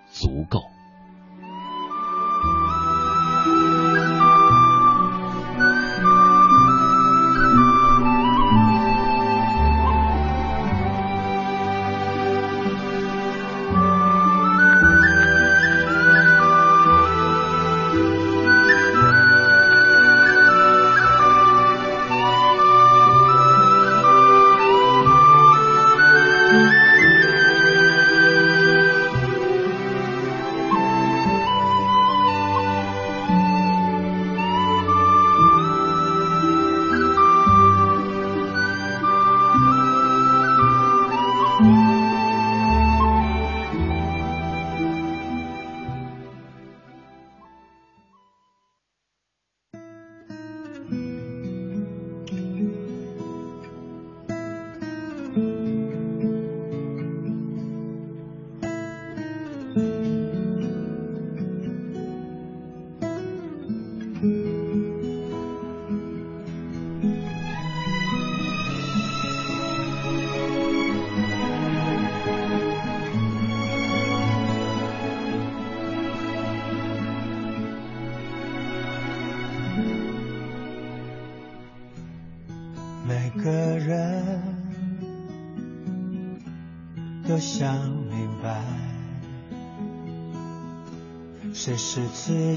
[0.09, 0.63] 足够。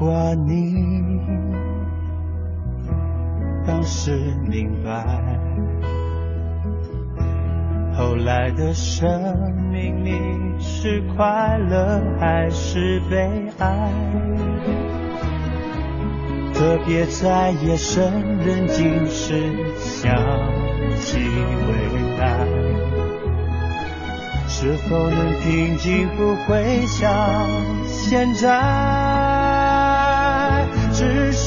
[0.00, 1.20] 如果你
[3.66, 4.16] 当时
[4.48, 5.04] 明白，
[7.94, 10.18] 后来的生命里
[10.58, 13.92] 是快乐还是悲哀？
[16.54, 20.16] 特别在夜深人静时想
[20.96, 22.46] 起未来。
[24.48, 27.06] 是否能平静不会像
[27.86, 29.59] 现在？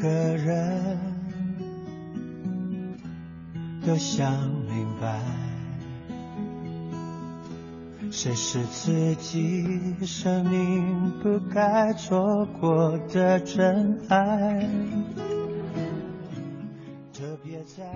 [0.00, 0.98] 个人
[3.84, 5.20] 都想明白，
[8.10, 9.64] 谁是自己
[10.06, 14.68] 生命不该错过的真爱。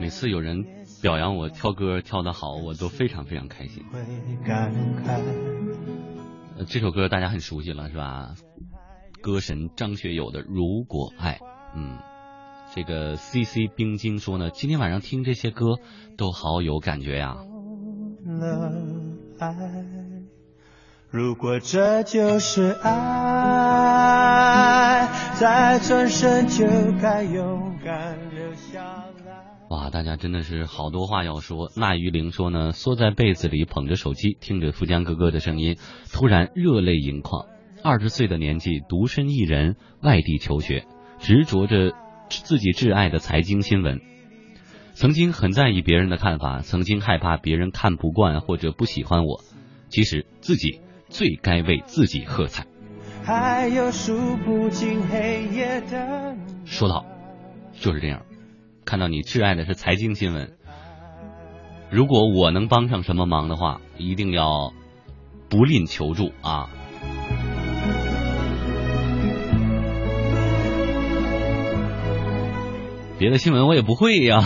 [0.01, 0.65] 每次有人
[1.01, 3.85] 表扬我跳歌跳得好，我都非常非常开心。
[3.93, 4.01] 会
[4.45, 4.73] 感
[5.05, 5.21] 慨。
[6.59, 8.35] 呃这首歌大家很熟悉了，是吧？
[9.21, 11.39] 歌神张学友的《如果爱》，
[11.75, 11.99] 嗯，
[12.75, 15.79] 这个 C C 冰晶说呢，今天晚上听这些歌
[16.17, 17.37] 都好有感觉呀。
[21.11, 22.91] 如果这就是爱，
[25.39, 26.67] 再转身就
[27.03, 29.59] 该勇敢留下来。
[29.69, 31.71] 哇，大家真的是好多话要说。
[31.77, 35.77] 那于玲说呢，缩在被子里捧着手机，听着富江哥哥的声音，
[36.13, 37.47] 突然热泪盈眶。
[37.83, 40.87] 二十岁的年纪，独身一人，外地求学，
[41.23, 41.95] 执着着
[42.29, 44.01] 自己挚爱的财经新闻。
[44.93, 49.41] 曾经很在意别人的看法，曾经害怕别人看不惯或者不喜欢我。
[49.89, 52.67] 其实自己最该为自己喝彩。
[53.25, 57.07] 还有数不尽黑夜的说到，
[57.73, 58.23] 就是这样。
[58.85, 60.57] 看到你挚爱的是财经新闻，
[61.89, 64.73] 如果我能帮上什么忙的话，一定要
[65.49, 66.69] 不吝求助啊！
[73.23, 74.41] 别的新闻我也不会呀。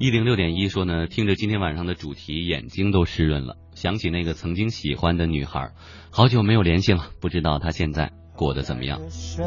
[0.00, 5.70] 一零六点一说呢，听着今天晚上的主题，眼睛都湿润了，想起那个曾经喜欢的女孩，
[6.10, 9.08] 好久没有联系了，不知道她现在过得怎么样。
[9.08, 9.44] 所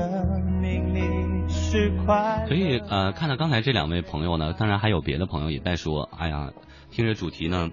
[2.56, 6.54] 以呃，看到刚才这两位朋友呢，当然还有别的朋友也在说，哎呀，
[6.92, 7.72] 听着主题呢，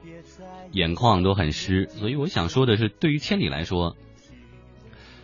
[0.72, 1.86] 眼眶都很湿。
[1.90, 3.94] 所以我想说的是，对于千里来说，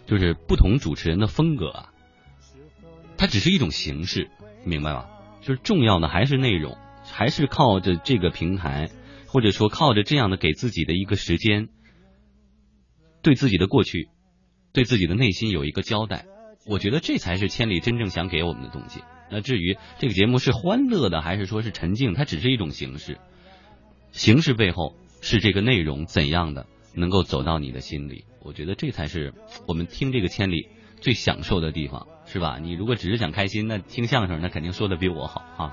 [0.07, 1.93] 就是不同主持人的风格啊，
[3.17, 4.31] 它只是一种形式，
[4.65, 5.09] 明白吧？
[5.41, 8.91] 就是重要的还是内容，还是靠着这个平台，
[9.27, 11.69] 或者说靠着这样的给自己的一个时间，
[13.23, 14.09] 对自己的过去，
[14.73, 16.27] 对自己的内心有一个交代。
[16.67, 19.03] 我觉得这才是千里真正想给我们的东西。
[19.31, 23.19] 那至于这个节目是欢乐的，还是说是沉静，它只是一种形式。
[24.13, 28.25] 形式背后是这个内容怎样的能够走到你的心里。
[28.45, 29.33] 我觉得这才是
[29.67, 30.69] 我们听这个千里
[31.01, 32.59] 最享受的地方，是吧？
[32.61, 35.73] 你如果只是想开心，那听相声那肯定说的比我好啊。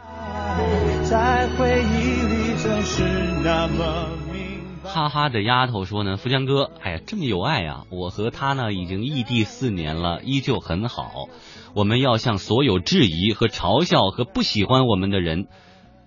[1.03, 3.03] 在回忆里总是
[3.43, 4.89] 那么明白。
[4.89, 7.83] 哈哈的丫头说呢，富江哥，哎呀，这么有爱呀！
[7.91, 11.27] 我和他呢已经异地四年了，依旧很好。
[11.75, 15.47] 我们要向所有质疑和嘲笑和不喜欢我们的人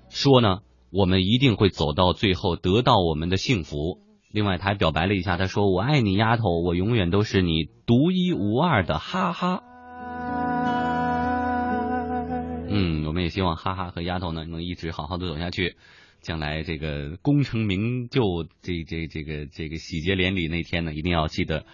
[0.09, 0.61] 说呢，
[0.91, 4.01] 我们一定会走到最后，得到我们的幸福。
[4.35, 9.63] 另外，他还表白了一下，他说：“我爱你，丫头，我永远都是你独一无二的哈哈。”
[12.69, 15.77] 嗯，我们也希望哈哈和丫头呢能一直好好的走下去，
[16.21, 21.65] 将来这个功成名就，这这这个这个喜结连理那天呢，一定要记得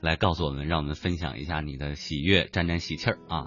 [0.00, 3.46] 来告诉我们，让我们分享一下你的喜悦，沾沾喜气儿啊。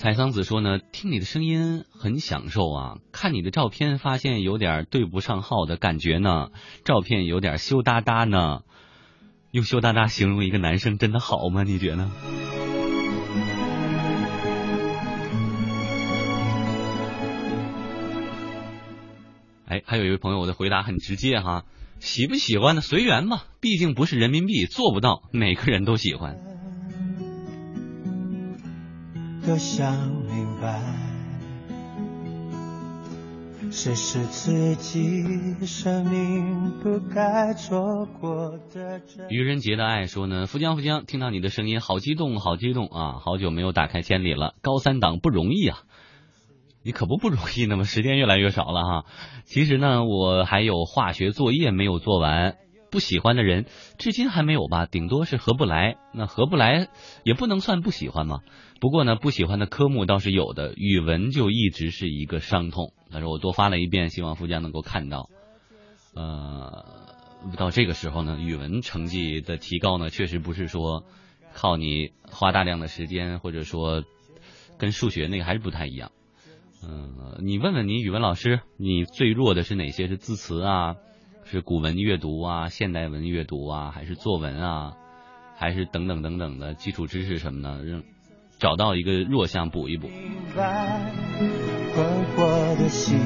[0.00, 1.12] 采桑子说呢，听。
[1.12, 6.52] 你的声音很享受啊，看你的照片发现有点对不上号的感觉呢，
[6.86, 8.60] 照片有点羞答答呢。
[9.50, 11.64] 用羞答答形容一个男生真的好吗？
[11.64, 12.10] 你觉得？
[19.66, 21.66] 哎，还有一位朋友，我的回答很直接哈，
[21.98, 26.49] 喜不喜欢的随缘嘛，毕竟不是人民币，做不到每个人都喜欢。
[29.46, 30.82] 都想明白，
[33.70, 35.24] 谁是自己
[35.66, 39.00] 生命不该错过的。
[39.30, 43.18] 愚人节的爱说呢，富江富江，听到你的声音好激动，好激动啊！
[43.24, 45.78] 好久没有打开千里了，高三党不容易啊。
[46.82, 49.04] 你可不不容易，那么时间越来越少了哈。
[49.44, 52.56] 其实呢，我还有化学作业没有做完，
[52.90, 53.64] 不喜欢的人
[53.98, 55.96] 至今还没有吧，顶多是合不来。
[56.12, 56.88] 那合不来
[57.22, 58.40] 也不能算不喜欢嘛。
[58.80, 62.94] 不过呢，不喜欢的科目倒是有的，语文就一直是一个伤痛。
[63.10, 65.28] 但是我多发了一遍，希望富江能够看到。
[66.14, 66.84] 呃，
[67.58, 71.04] 到这个时候呢，语文成绩的提高呢，确实不是说
[71.52, 74.02] 靠你花大量的时间，或者说
[74.78, 76.10] 跟数学那个还是不太一样。
[76.82, 80.08] 嗯，你问问你语文老师，你最弱的是哪些？
[80.08, 80.96] 是字词啊，
[81.44, 84.96] 是古文阅读啊，现代文阅读啊，还是作文啊，
[85.54, 88.02] 还是等等等等的基础知识什么的？
[88.60, 90.08] 让找到一个弱项补一补。
[90.08, 91.00] 明白，
[91.94, 92.06] 困
[92.36, 93.18] 惑的心，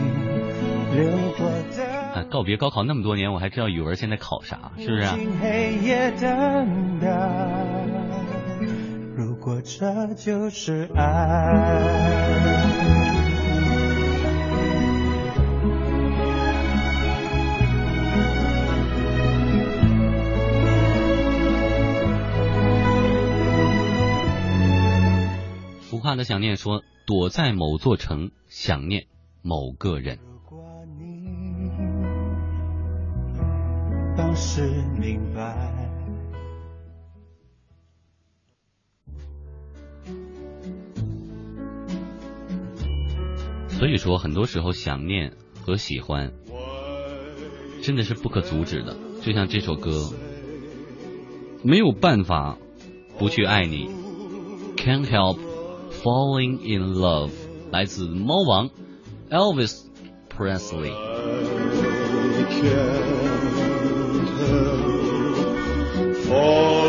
[0.95, 5.19] 流过的啊，告别高考那么多年，我还知道语文现在考啥，是不是、啊？
[5.43, 7.09] 黑夜等待。
[9.17, 13.04] 如果这就是爱。
[26.05, 29.07] 浮夸的想念说，躲在某座城，想念
[29.41, 30.19] 某个人。
[34.15, 35.91] 当时明白。
[43.69, 45.33] 所以说，很多时候想念
[45.63, 46.35] 和喜欢
[47.83, 50.13] 真的是不可阻止的，就像这首歌，
[51.63, 52.59] 没有办法
[53.19, 53.89] 不去爱你
[54.77, 55.39] ，Can't help
[56.04, 57.32] falling in love，
[57.72, 58.70] 来自猫王
[59.30, 59.84] Elvis
[60.30, 60.94] Presley。
[66.28, 66.83] falling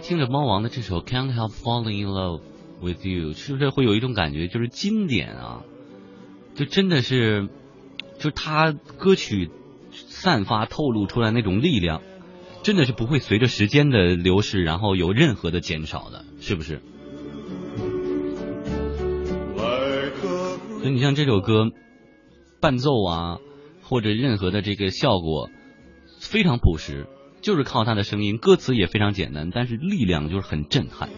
[0.00, 2.40] 听着猫王的这首《Can't Help Falling in Love
[2.80, 5.62] with You》，是不是会有一种感觉，就是经典啊？
[6.54, 7.48] 就真的是，
[8.18, 9.50] 就是他歌曲
[9.92, 12.02] 散发透露出来那种力量，
[12.62, 16.80] 真的是不会随着时间的流逝，然后有任何的减少的，是不是？
[20.80, 21.68] 所以你像这首歌，
[22.60, 23.38] 伴奏啊，
[23.82, 25.50] 或者任何的这个效果，
[26.20, 27.06] 非常朴实，
[27.42, 31.08] 就是靠他的声音，歌词也非常简单，但是力量就是很震撼。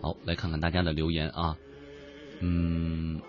[0.00, 1.56] 好，来看看大家的留言啊，
[2.40, 3.20] 嗯，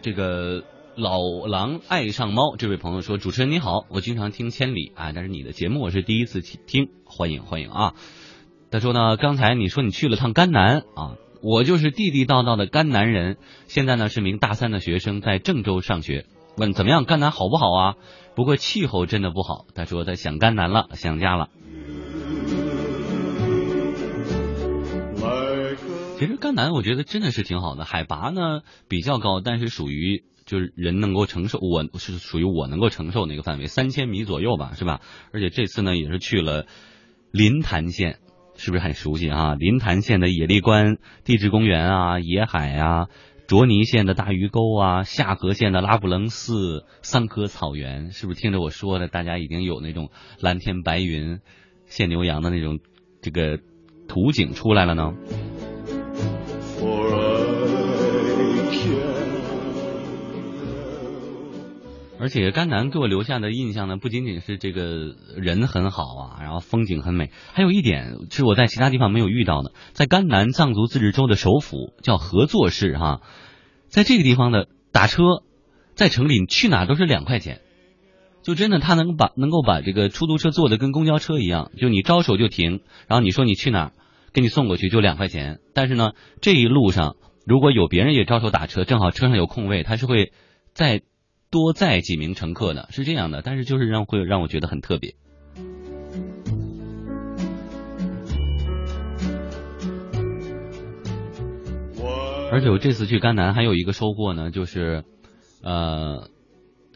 [0.00, 0.64] 这个
[0.96, 7.94] 老狼爱上猫这位朋友说，主持人你好，我经常听千里啊，但是你的节目我是第一次听，欢迎欢迎啊。
[8.70, 13.36] 他说呢，刚才你说你去了趟甘南啊，我就是地地道道的甘南人，
[13.66, 16.26] 现在呢是名大三的学生，在郑州上学。
[16.56, 17.94] 问怎么样，甘南好不好啊？
[18.34, 19.66] 不过气候真的不好。
[19.74, 21.48] 他说他想甘南了，想家了。
[26.18, 35.00] 其实甘南我觉得真的是挺好的，海拔呢比较高，但是属于就是人能够承受，我是属于我能够承受那个范围，三千米左右吧，是吧？
[35.32, 36.66] 而且这次呢也是去了
[37.32, 38.20] 临潭县，
[38.56, 39.54] 是不是很熟悉啊？
[39.54, 43.08] 临潭县的野利关地质公园啊，野海啊，
[43.46, 51.40] 卓尼县的大鱼沟啊，下河县的拉卜楞寺桑科草原，是不是听着我说的，大家已经有那种蓝天白云、
[51.86, 52.80] 现牛羊的那种
[53.20, 53.58] 这个
[54.08, 55.12] 图景出来了呢？
[62.24, 73.20] 而且甘南给我留下的印象呢，不仅仅是这个人很好啊，然后风景很美，还有一点是我在其他地方没有遇到的，在甘南藏族自治州的首府叫合作市哈，
[73.88, 75.42] 在这个地方的打车，
[75.96, 77.60] 在城里去哪都是两块钱，
[78.42, 83.92] 就真的他能把能够把这个出租车做的跟公交车一样，就你招手就停，然后你说你去哪儿，
[84.32, 90.32] 给你送过去就两块钱，但是呢这一路上如果有别人也招手打车，正好车上有空位，他是会
[90.72, 91.02] 在
[91.54, 95.14] 多载几名乘客的，是这样的，但是就是让会让我觉得很特别。
[102.50, 105.04] 而且我这次去甘南还有一个收获呢，就是，
[105.62, 106.28] 呃，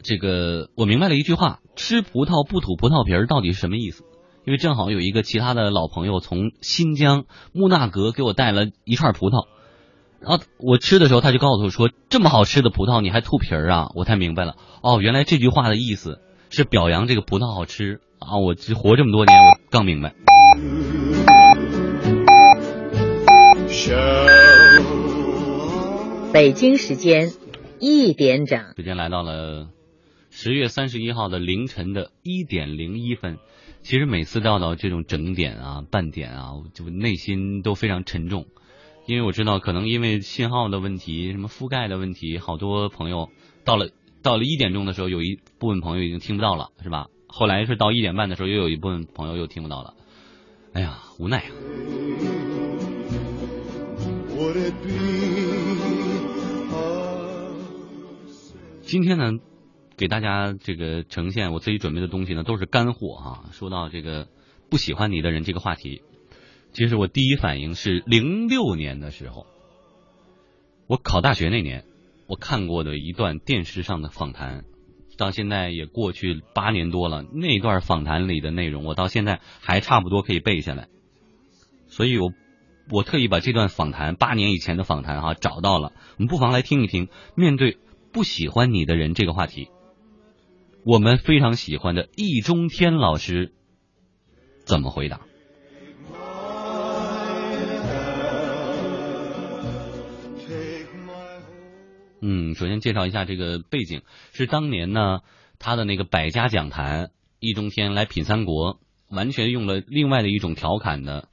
[0.03, 4.03] 这个我明白了一句话：吃葡萄不吐葡萄皮儿到底是什么意思？
[4.45, 9.47] 因为正好有一个其他的老朋友从新疆木纳格给我带了一串葡萄，
[10.21, 18.37] 然后我吃的时候他就告诉我说：“这么好吃的葡萄你还吐皮儿啊？”我才明白了，哦，原来这句话的意思是表扬这个葡萄好吃啊！
[18.37, 20.13] 我这活这么多年，我刚明白。
[26.33, 27.31] 北京时间
[27.79, 28.59] 一点整。
[28.75, 29.69] 时间来到了
[30.29, 33.37] 十月三十一号的凌晨的一点零一分。
[33.81, 38.45] 其实每次到到这种整点啊、半点啊，我就内心都非常沉重，
[39.09, 43.31] 因为我知道可能因为信号的问题、什么覆盖的问题，好多朋友
[43.65, 43.89] 到了
[44.21, 47.07] 到了一点钟的时候，有一部分朋友已经听不到了，是吧？
[47.25, 49.95] 后来是到一点半的时候，又有一部分朋友又听不到了。
[50.73, 51.49] 哎呀，无奈啊！
[58.83, 59.31] 今天呢，
[59.97, 64.27] 给大家这个呈现我自己准备的东西呢，都是干货哈、说到这个
[64.69, 66.03] 不喜欢你的人这个话题，
[66.71, 69.45] 其实我第一反应是零六年的时候，
[70.87, 71.85] 我考大学那年，
[72.27, 74.63] 我看过的一段电视上的访谈，
[75.17, 80.87] 到现在也过去八年多了，那段访谈里的内容，我到现在还差不多可以背下来，
[81.87, 82.31] 所以我。
[82.91, 87.07] 我特意把这段访谈八年以前的访谈哈、找到了，我们不妨来听一听。
[87.35, 87.77] 面对
[88.11, 89.67] 不喜欢你的人这个话题，
[90.83, 93.53] 我们非常喜欢的易中天老师
[94.65, 95.21] 怎么回答？
[102.21, 104.01] 嗯，首先介绍一下这个背景，
[104.33, 105.19] 是当年呢
[105.57, 111.29] 他的那个百家讲坛，易中天来品三国，完全用了另外的一种调侃的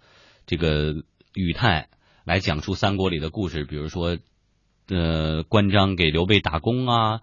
[0.47, 0.95] 这个
[1.35, 1.89] 语态
[2.25, 4.17] 来讲述三国里的故事，比如说
[4.89, 7.21] 呃关张给刘备打工啊，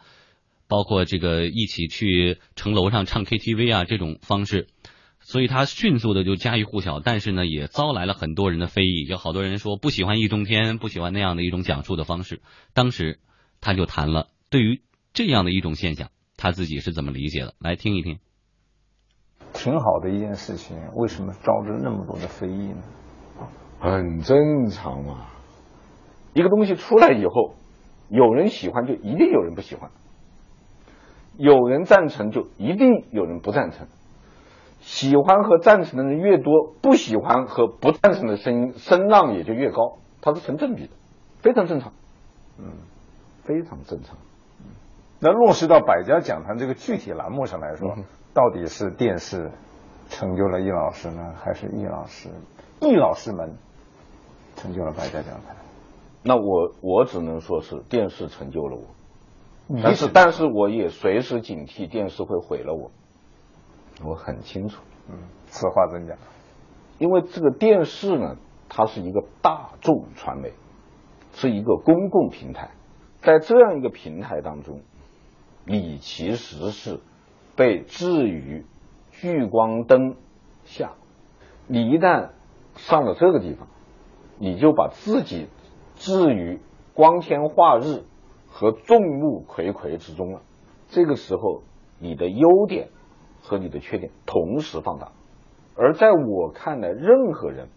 [0.68, 4.68] 包括这个一起去城楼上唱 KTV 啊这种方式，
[5.22, 12.42] 所以他迅速的就家喻户晓，但是呢也遭来了很多人的非议，有好多人说不喜欢易中天，不喜欢那样的一种讲述的方式。
[12.74, 13.20] 当时
[13.64, 14.82] 他就谈了对于
[15.14, 18.20] 这样的一种现象，他自己是怎么理解的，来听一听。
[19.54, 22.82] 挺好的一件事情，为什么招致那么多的非议呢？
[23.80, 25.28] 很正常嘛。
[26.34, 27.56] 一个东西出来以后，
[28.10, 29.92] 有人喜欢就一定有人不喜欢，
[31.38, 33.88] 有人赞成就一定有人不赞成。
[34.82, 40.90] 喜欢和赞成的人越多，不喜欢和不赞成的声音声浪也就越高，它是成正比的，
[41.40, 41.94] 非常正常。
[42.60, 42.66] 嗯，
[43.44, 44.18] 非常正常。
[45.20, 49.52] 那落实到百家讲坛这个具体栏目上来说，嗯到底是电视
[50.10, 52.30] 成就了易老师呢，还是易老师
[52.82, 53.56] 易老师们
[54.56, 55.56] 成就了百家讲坛？
[56.24, 62.92] 那我我只能说是电视成就了我，但是但是我也随时警惕电视会毁了我，
[64.04, 64.82] 我很清楚。
[65.10, 65.16] 嗯，
[65.46, 66.18] 此话怎讲？
[66.98, 68.38] 因为这个电视呢，
[68.68, 70.54] 它是一个大众传媒，
[71.34, 72.72] 是一个公共平台，
[73.24, 74.82] 在这样一个平台当中，
[75.66, 77.00] 你其实是
[77.56, 78.66] 被置于
[79.12, 80.18] 聚光灯
[80.66, 80.92] 下。
[81.66, 82.32] 你一旦
[82.76, 83.70] 上了这个地方，
[84.38, 85.48] 你就把自己
[85.96, 86.60] 置于
[86.94, 88.04] 光天化日
[88.50, 90.42] 和众目睽睽之中了。
[90.90, 91.64] 这个时候，
[92.00, 92.90] 你的优点
[93.42, 95.14] 和你的缺点同时放大。
[95.78, 97.70] 而在我看来，任何人，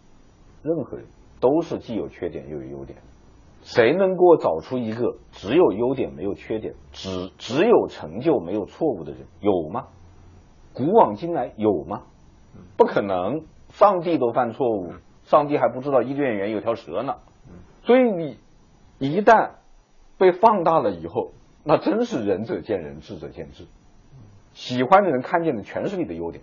[0.61, 1.07] 任何人
[1.39, 2.99] 都是既有缺点又有优点。
[3.67, 9.27] 谁能给我找出一个只有优点没有缺点，只只有成就没有错误的人？
[9.41, 9.87] 有吗？
[10.73, 12.03] 古往今来有吗？
[12.77, 14.93] 不可能，上帝都犯错误，
[15.23, 17.15] 上帝还不知道伊甸园有条蛇呢。
[17.83, 18.39] 所以你
[18.99, 19.55] 一旦
[20.17, 21.33] 被放大了以后，
[21.65, 23.65] 那真是仁者见仁，智者见智。
[24.53, 26.41] 喜欢的人看见的全是你的优点，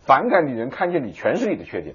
[0.00, 1.94] 反感的人看见你全是你的缺点，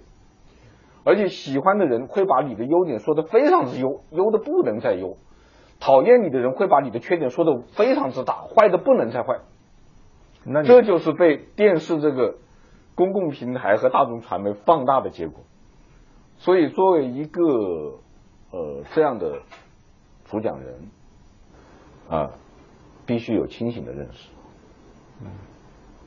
[1.06, 5.18] 而且喜欢的人会把你的优点说的非常之优，优的不能再优；
[5.80, 9.40] 讨厌你的人会把你的缺点说的非常之大，坏的不能再坏。
[10.44, 12.38] 那这就是被电视这个
[12.96, 15.44] 公共平台和大众传媒放大的结果。
[16.38, 17.42] 所以，作为一个
[18.52, 19.40] 呃这样的
[20.26, 20.90] 主讲人
[22.10, 22.32] 啊，
[23.06, 24.30] 必须有清醒的认识，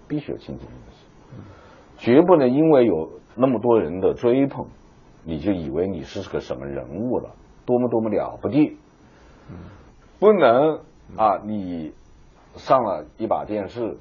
[0.06, 1.06] 必须有清醒的认识，
[1.96, 4.66] 绝不能因为有那么多人的追捧，
[5.28, 7.34] 你就以为你是个什么人物了，
[7.66, 8.78] 多么多么了不地。
[10.18, 10.80] 不能
[11.18, 11.92] 啊，你
[12.54, 13.98] 上了一把电视，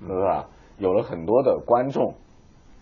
[0.00, 0.48] 是吧？
[0.78, 2.14] 有了很多的观众，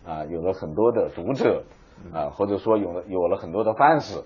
[0.07, 1.65] 啊，有了很多的读者，
[2.13, 4.23] 啊，或者说有了有了很多的 fans，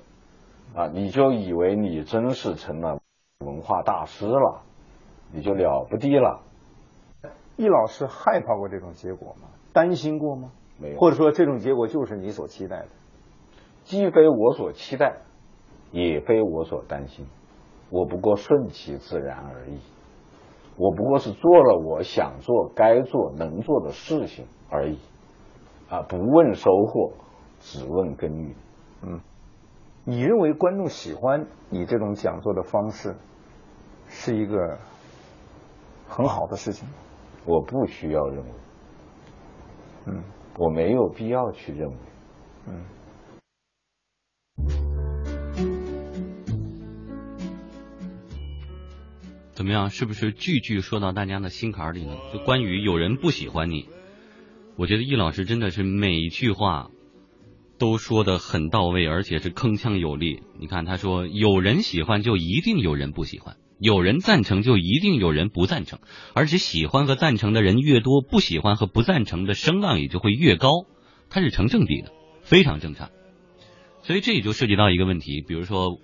[0.74, 2.98] 啊，你就以为你真是成了
[3.46, 4.62] 文化大师了，
[5.32, 6.40] 你就了不地了。
[7.56, 9.46] 易老师害怕过这种结果吗？
[9.72, 10.50] 担心过吗？
[10.80, 12.88] 没有或者说这种结果就是你所期待的？
[13.85, 15.22] 既非我所期待，
[15.91, 17.26] 也非我所担心，
[17.91, 19.78] 我不过顺其自然而已。
[20.76, 24.99] 我不过是做了我想做、该做、能做的事情而已，
[25.91, 27.12] 啊，不问收获，
[27.61, 28.55] 只问耕耘。
[29.03, 29.20] 嗯，
[30.05, 33.14] 你认为观众喜欢你这种讲座的方式，
[34.07, 34.78] 是一个
[36.09, 36.95] 很好的事情吗？
[37.45, 38.51] 我不需要认为，
[40.07, 40.22] 嗯
[40.59, 41.97] 我没有必要去认为。
[42.68, 42.85] 嗯。
[49.55, 49.90] 怎么样？
[49.90, 52.16] 是不是句句说到大家的心坎里呢？
[52.32, 53.86] 就关于有人不喜欢你，
[54.76, 56.90] 我觉得易老师真的是每一句话
[57.78, 60.42] 都说的很到位，而且是铿锵有力。
[60.59, 66.00] 你看，他说有人喜欢，就一定有人不喜欢；有人赞成，就一定有人不赞成。
[66.34, 70.86] 而且喜欢和赞成的人越多，不喜欢和不赞成的声浪也就会越高，
[71.28, 72.11] 它是成正比的，
[72.42, 73.11] 非常正常。
[74.03, 75.98] 所以这也就涉及到一个问题，比如说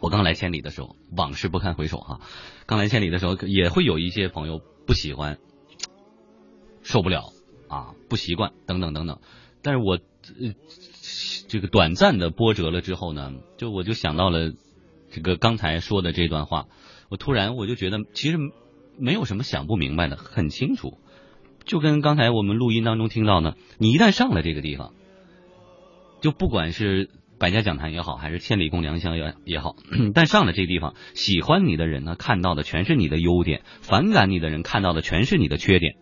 [0.00, 2.20] 我刚来千里的时候，往事不堪回首哈。
[2.66, 5.38] 刚来千里的时候，也会有一些朋友不喜欢，
[6.82, 7.32] 受不了
[7.68, 9.20] 啊，不习惯等等等等。
[9.62, 10.54] 但是我呃
[11.48, 14.52] 这个短暂的波折了之后呢，就我就想到了
[15.10, 16.66] 这个刚才说的这段话，
[17.10, 18.38] 我突然我就觉得其实
[18.98, 20.98] 没有什么想不明白的，很清楚。
[21.64, 24.94] 就跟刚才我们录音当中听到呢，你一旦上了这个地方，
[26.22, 29.74] 就不管是百家讲坛也好，还是千里共良宵也也好，
[30.14, 35.96] 但上了这个地方，喜欢你的人呢，看到的全是你的优点；反感你的人看到的全是你的缺点。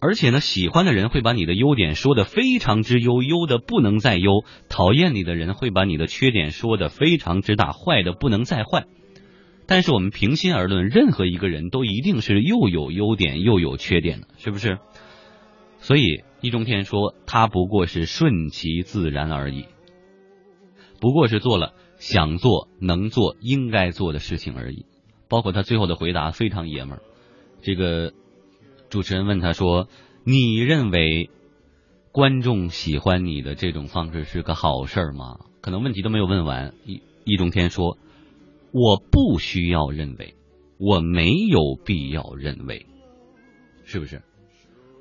[0.00, 8.84] 而且呢，喜欢的人会把你的优点说的非常之优，优的不能再优；讨厌你的人会把你的缺点说的非常之大，坏的不能再坏。
[9.66, 14.78] 但是我们平心而论，任何一个人都一定是又有优点又有缺点的，是不是？
[15.80, 19.66] 所以易中天说，他不过是顺其自然而已，
[21.00, 24.86] 不过是做了想做、能做、应该做的事情而已。
[25.28, 27.02] 包括他最后的回答非常爷们儿。
[27.62, 28.12] 这个
[28.88, 29.88] 主持人问他说
[30.24, 31.30] ：“你认为
[32.10, 37.96] 观众喜欢你的这种方式是个好事儿吗？”可能问题都没有问完，易易中天说
[38.72, 40.34] ：“我不需要认为，
[40.78, 42.86] 我没有必要认为，
[43.84, 44.22] 是不是？”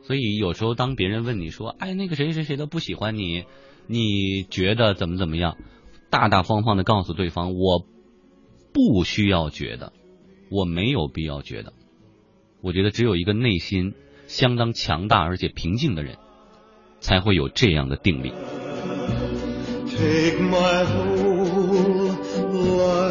[0.09, 3.43] 所以有时候当别人问你说：“哎，那个谁谁谁都不喜欢你，
[3.85, 5.55] 你觉得怎么怎么样？”
[6.09, 7.85] 大大方方的告诉对方：“我
[8.73, 9.93] 不需要觉得，
[10.49, 11.73] 我没有必要觉得。”
[12.63, 13.93] 我觉得只有一个内心
[14.25, 16.17] 相当强大而且平静的人，
[16.99, 18.31] 才会有这样的定力。
[19.91, 22.15] Take my whole
[22.79, 23.08] life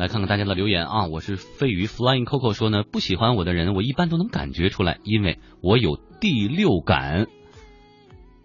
[0.00, 1.08] 来看看大家的留言啊！
[1.08, 7.26] 我是飞鱼 Flying Coco 说呢，不喜欢我的人，我一般都能感觉出来，因为我有第六感。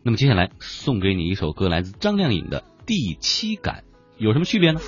[0.04, 3.86] 那么接下来送给你一首歌，来自张靓颖的《第七感》，
[4.22, 4.82] 有什么区别呢？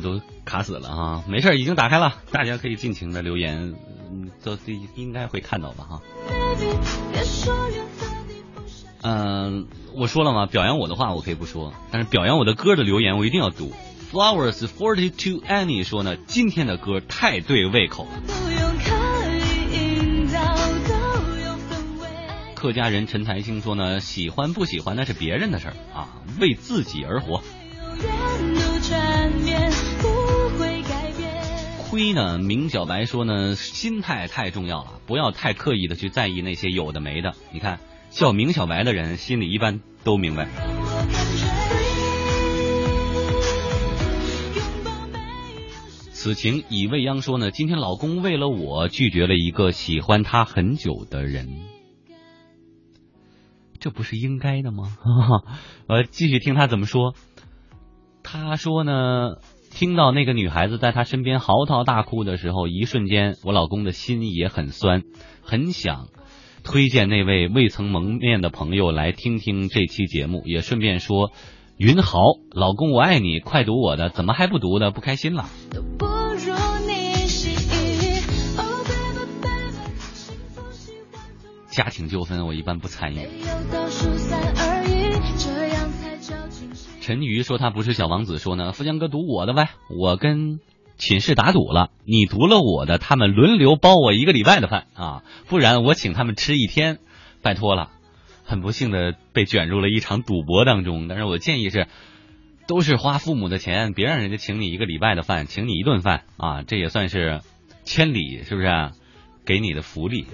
[0.00, 1.24] 都卡死了啊！
[1.28, 3.74] 没事儿，已经打开了，大家可以尽情的留言，
[4.10, 4.58] 嗯，都
[4.94, 6.00] 应该会看到吧哈。
[9.02, 13.72] 嗯、我说了嘛，表扬我的话我可以不说，但是表扬我的歌的留言我一定要读。
[14.12, 18.22] Flowers Forty Two Annie 说呢，今天的歌太对胃口了。
[22.54, 27.42] 客家人陈才兴说呢，喜欢不喜欢那是别人的事儿啊，为自己而活。
[32.00, 37.34] 一呢，明小白说呢，心态太重要了，不要太刻意的去在意那些有的没的。
[37.52, 37.78] 你看，
[38.08, 40.48] 叫明小白的人心里一般都明白。
[46.10, 51.48] 此情已未央说呢，今天老公为了我拒绝了一个喜欢他很久的人，
[53.78, 54.84] 这不是应该的吗？
[55.86, 57.14] 呃，继续听他怎么说。
[58.22, 59.36] 他说呢，
[59.70, 65.02] 听到那个女孩子在他身边嚎啕大哭的时候，一瞬间我老公的心也很酸，
[65.42, 66.08] 很想
[66.62, 71.32] 推荐那位未曾蒙面的朋友来听听这期节目，也顺便说。
[71.78, 72.20] 云豪，
[72.52, 74.90] 老公我爱你，快读我的，怎么还不读呢？
[74.90, 75.48] 不开心了。
[81.70, 83.26] 家庭纠纷我一般不参与。
[87.10, 90.60] 陈瑜说他不是小王子，说呢，富江哥读我的呗，我跟
[90.96, 97.00] 寝室打赌了，你读了我的，他们轮流包我一个礼拜的饭啊，不然我请他们吃一天，
[97.42, 97.90] 拜托了。
[98.44, 101.88] 很不幸的被卷入了一场赌博当中，但是我建议是，
[102.68, 107.40] 都是花父母的钱，别让人家请你一个礼拜的饭，请你一顿饭啊，这也算是
[107.82, 108.92] 千里，是不是、啊？
[109.44, 110.26] 给你的福利。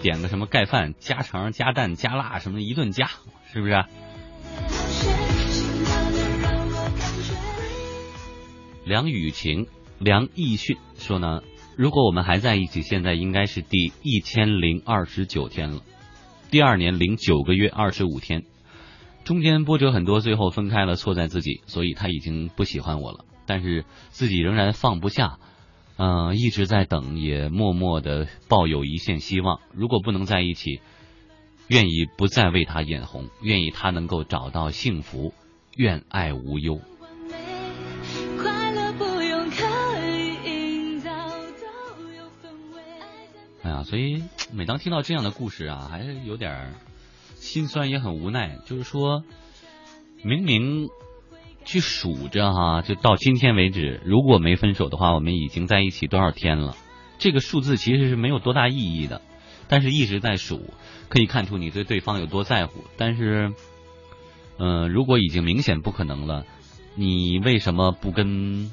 [0.00, 3.10] 点个什么盖饭，加肠、加蛋、加辣，什么一顿加，
[3.52, 3.84] 是不是、
[8.84, 9.66] 梁雨晴、
[9.98, 11.42] 梁奕迅说呢，
[11.76, 15.82] 如果我们还在一起，现在应该是第一千零二十九天了，
[16.50, 18.44] 第二年零九个月二十五天，
[19.24, 25.38] 中间波折很多，最后分开了，错在自己，所以他已经不喜欢我了，但是自己仍然放不下，
[25.98, 29.60] 嗯、一直在等，也默默的抱有一线希望。
[29.72, 30.80] 如果不能在一起，
[31.66, 35.34] 愿意不再为他眼红，愿意他能够找到幸福，
[35.76, 36.80] 愿爱无忧。
[43.64, 44.22] 哎呀，所以
[44.52, 46.74] 每当听到这样的故事啊，还是有点
[47.34, 48.56] 心酸，也很无奈。
[48.66, 49.24] 就是说，
[50.22, 50.88] 明明
[51.68, 56.74] 去数着哈，就到今天为止，如果没分手的话，我们已经在一起多少天了？
[57.18, 59.20] 这个数字其实是没有多大意义的，
[59.68, 60.72] 但是一直在数，
[61.10, 62.84] 可以看出你对对方有多在乎。
[62.96, 63.52] 但是，
[64.58, 66.46] 嗯、如果已经明显不可能了，
[66.94, 68.70] 你为什么不跟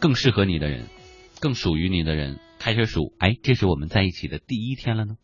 [0.00, 0.88] 更适合你的人？
[1.38, 5.14] 更属于你的人开始数，哎，这是我们在一起的第一天了呢。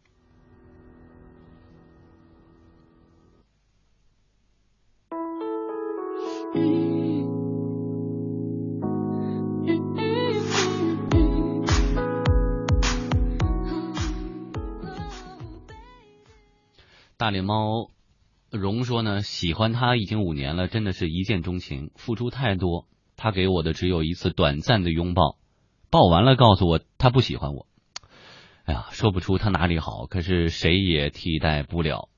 [17.16, 17.88] 大脸猫
[18.50, 22.88] 荣说呢，喜欢他已经五年了，真的是一见钟情，付出太多。
[23.16, 25.38] 他给我的只有一次短暂的拥抱，
[25.88, 27.68] 抱完了告诉我他不喜欢我。
[28.64, 32.08] 哎呀，说不出他哪里好，可是谁也替代不了。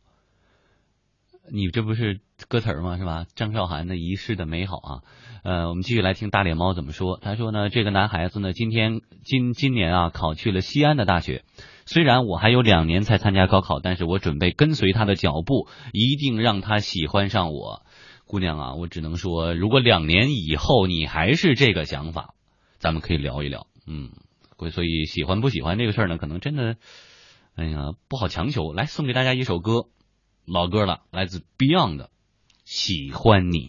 [1.51, 2.97] 你这不是歌词吗？
[2.97, 3.27] 是吧？
[3.35, 5.03] 张韶涵的《遗失的美好》啊。
[5.43, 7.19] 呃，我们继续来听大脸猫怎么说。
[7.21, 11.45] 他说呢，这个男孩子呢，今天今今年啊，考去了西安的大学。
[11.85, 17.83] 虽然我还有两年才参加高考，但是我准备跟随他的脚步，一定让他喜欢上我。
[18.27, 22.35] 姑娘啊，我只能说，如果两年以后你还是这个想法，
[22.79, 23.67] 咱们可以聊一聊。
[23.87, 24.13] 嗯，
[24.71, 26.77] 所以喜欢不喜欢这个事儿呢，可能真的，
[27.55, 28.73] 哎呀，不好强求。
[28.73, 29.89] 来，送给大家一首歌，
[30.47, 31.99] 老歌了，来自 Beyond
[32.65, 33.69] 《喜欢你》。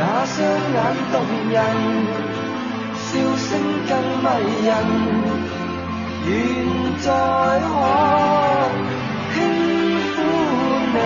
[0.00, 0.78] 那双眼
[1.12, 1.14] 动
[1.50, 1.56] 人，
[2.94, 3.48] 笑声
[3.88, 3.90] 更
[4.22, 4.26] 迷
[4.64, 4.70] 人，
[6.24, 6.30] 愿
[7.00, 7.06] 再
[7.66, 7.68] 可
[9.34, 9.36] 轻
[10.14, 10.16] 抚
[10.94, 10.96] 你，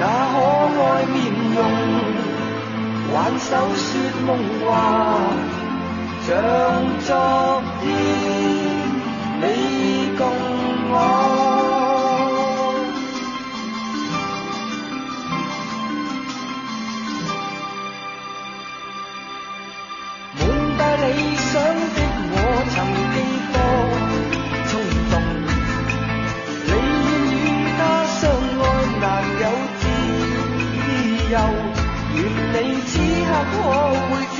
[0.00, 0.02] 那
[0.32, 0.34] 可
[0.82, 1.14] 爱面
[1.54, 1.58] 容，
[3.14, 3.86] 挽手说
[4.26, 4.28] 梦
[4.64, 4.66] 话。
[6.26, 6.28] 像
[7.06, 7.08] 昨
[7.80, 7.84] 天
[9.40, 9.44] 你
[33.44, 33.54] 可
[34.08, 34.38] 会知。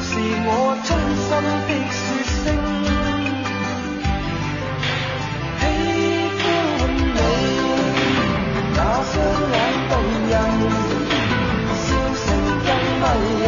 [0.00, 0.10] 是
[0.44, 0.50] 我
[0.84, 1.28] 衷心
[1.66, 2.36] 的说声
[5.60, 5.62] 喜
[6.38, 6.40] 欢
[7.14, 7.16] 你，
[8.74, 9.14] 那双
[9.52, 9.56] 眼
[9.90, 9.92] 动
[10.30, 10.32] 人，
[11.84, 12.26] 笑声
[12.64, 12.68] 更
[13.00, 13.04] 迷
[13.42, 13.46] 人，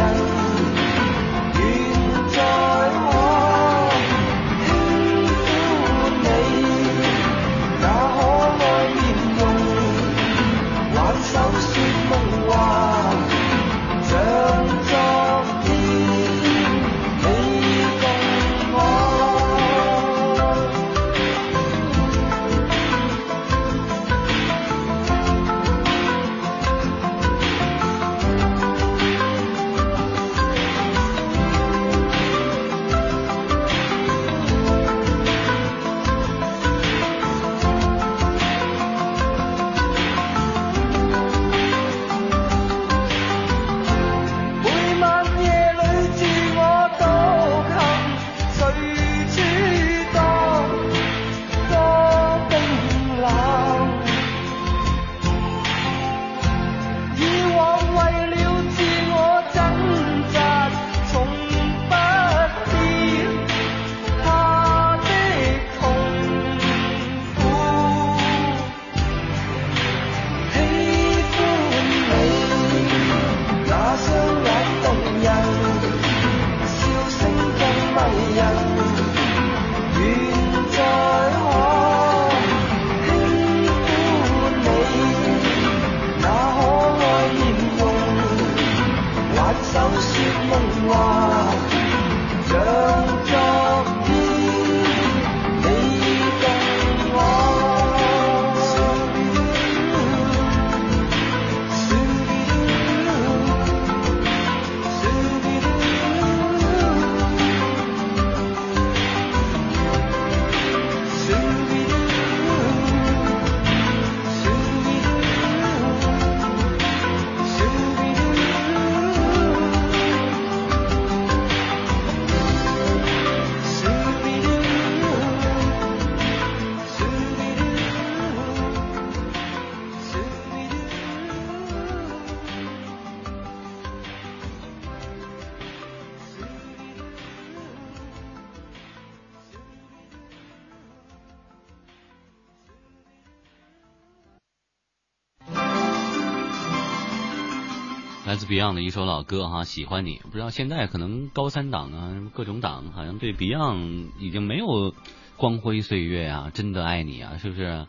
[148.51, 150.19] Beyond 的一首老歌哈，喜欢你。
[150.29, 154.93] 不知道现在可能高三党啊，各种党好像对 Beyond 已经没有
[155.37, 157.87] 光辉岁月啊，真的爱你啊，是不是？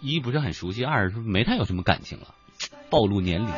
[0.00, 2.34] 一不是很熟悉，二是没太有什么感情了，
[2.90, 3.48] 暴露年龄。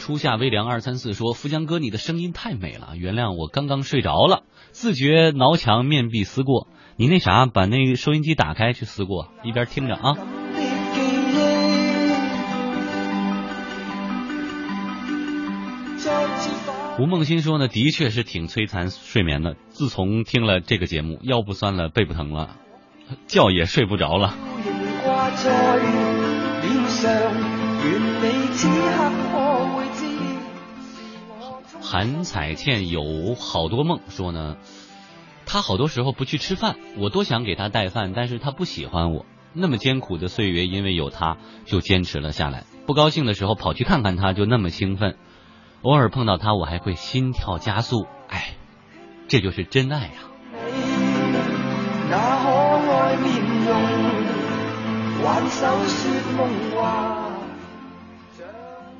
[0.00, 4.42] 初夏微凉二三四说：富江哥，你的声音太美了，原谅我刚刚睡着了，
[4.72, 6.66] 自觉挠墙面壁思过。
[6.96, 10.16] 你那啥，把那个收音机打开去思过，一边听着啊。
[16.98, 19.54] 吴梦欣说呢，的确是挺摧残睡眠的。
[19.68, 22.56] 自从听了这个节目，腰不酸了，背不疼了，
[23.28, 24.34] 觉也睡不着了。
[31.80, 34.56] 韩彩倩有好多梦，说呢，
[35.46, 39.24] 她好多时候不去吃饭，我多想给她带饭，但是她不喜欢我。
[39.52, 42.64] 那么艰苦的岁月，因为有她，就坚持了下来。
[42.86, 45.16] 不高兴的时候跑去看看她，就那么兴奋。
[45.82, 48.06] 偶尔碰到他，我还会心跳加速。
[48.28, 48.56] 哎，
[49.28, 50.26] 这就是真爱呀、啊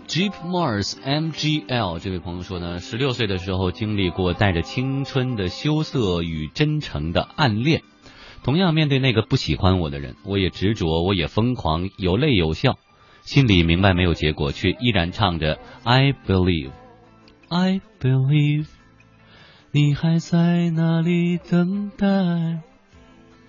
[0.06, 7.82] ！Jeep Mars MGL 这位朋友说呢，十六岁的时候经历过带着青春的羞涩与真诚的暗恋，
[8.44, 12.78] 同样面对那个不喜欢我的人，我也执着，我也疯狂，有泪有笑，
[13.28, 16.70] 心里明白没有结果，却依然唱着 I believe。
[17.50, 18.68] I believe，
[19.70, 22.62] 你还在那里等待。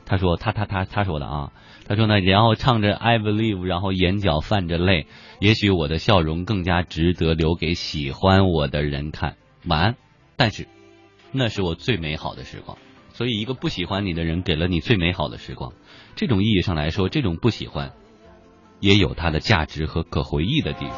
[0.06, 1.54] 他说他他他他说的啊，
[1.88, 5.08] 他说呢，然后唱着 I believe，然后眼角泛着泪，
[5.40, 9.38] 也许我的笑容更加值得留给喜欢我的人看。
[9.66, 9.96] 晚安，
[10.36, 10.68] 但是
[11.32, 12.78] 那是我最美好的时光。
[13.14, 15.72] 所以，一个不喜欢你的人给了你最美好的时光，
[16.18, 17.94] 这种意义上来说，这种不喜欢
[18.80, 20.98] 也有它的价值和可回忆的地方。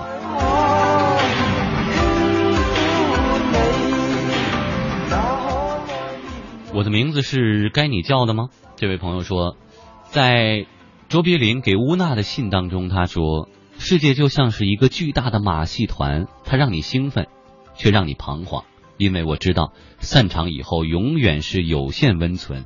[6.74, 8.48] 我的名字是该你叫的吗？
[8.78, 9.58] 这位朋友说，
[10.06, 10.66] 在
[11.10, 17.28] 卓别林给乌娜的信当中，他说：“世界就像是一个巨大的马戏团，它让你兴奋，
[17.76, 18.64] 却让你彷徨，
[18.96, 22.66] 因为我知道散场以后永远是有限温存，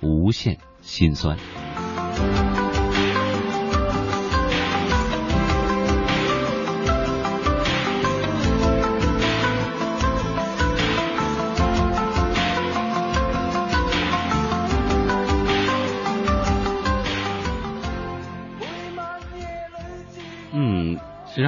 [0.00, 1.38] 无限心酸。”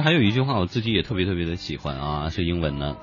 [0.00, 2.96] 还有一句话我自己也特别特别的喜欢啊，是英文的。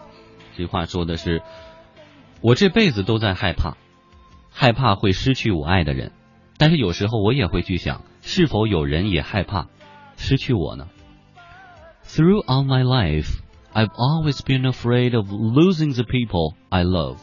[0.55, 3.77] 这句话说的是：“我这辈子都在害怕，
[4.51, 6.11] 害怕会失去我爱的人，
[6.57, 9.67] 但是有时候我也会去想，是否有人也害怕
[10.17, 10.87] 失去我呢？”
[12.05, 13.39] Throughout my life,
[13.73, 17.17] I've always been afraid of losing the people I love.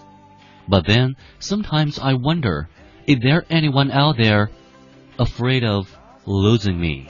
[0.69, 2.69] But then sometimes I wonder,
[3.07, 4.49] is there anyone out there
[5.17, 5.87] afraid of
[6.25, 7.07] losing me?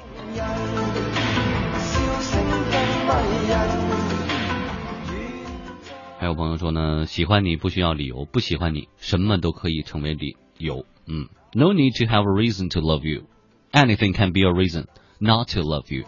[6.26, 10.84] 还有朋友说呢，喜欢你不需要理由，不喜欢你什么都可以成为理由。
[11.06, 13.26] 嗯，No need to have a reason to love you.
[13.72, 14.86] Anything can be a reason
[15.20, 16.06] not to love you.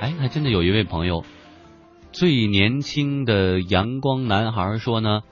[0.00, 1.24] 哎，还真的有一位朋友，
[2.12, 5.22] 最年轻的阳光男孩说呢。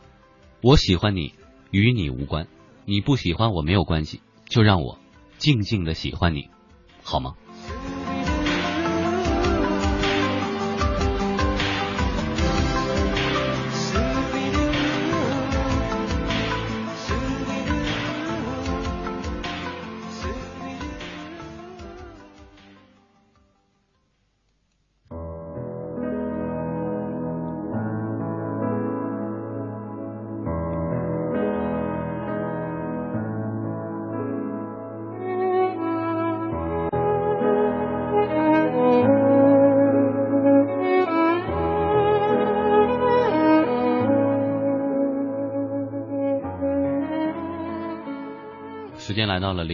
[0.62, 1.34] 我喜欢你，
[1.72, 2.46] 与你无关。
[2.84, 5.00] 你不喜欢我没有关系，就让我
[5.38, 6.50] 静静的喜欢你，
[7.02, 7.34] 好吗？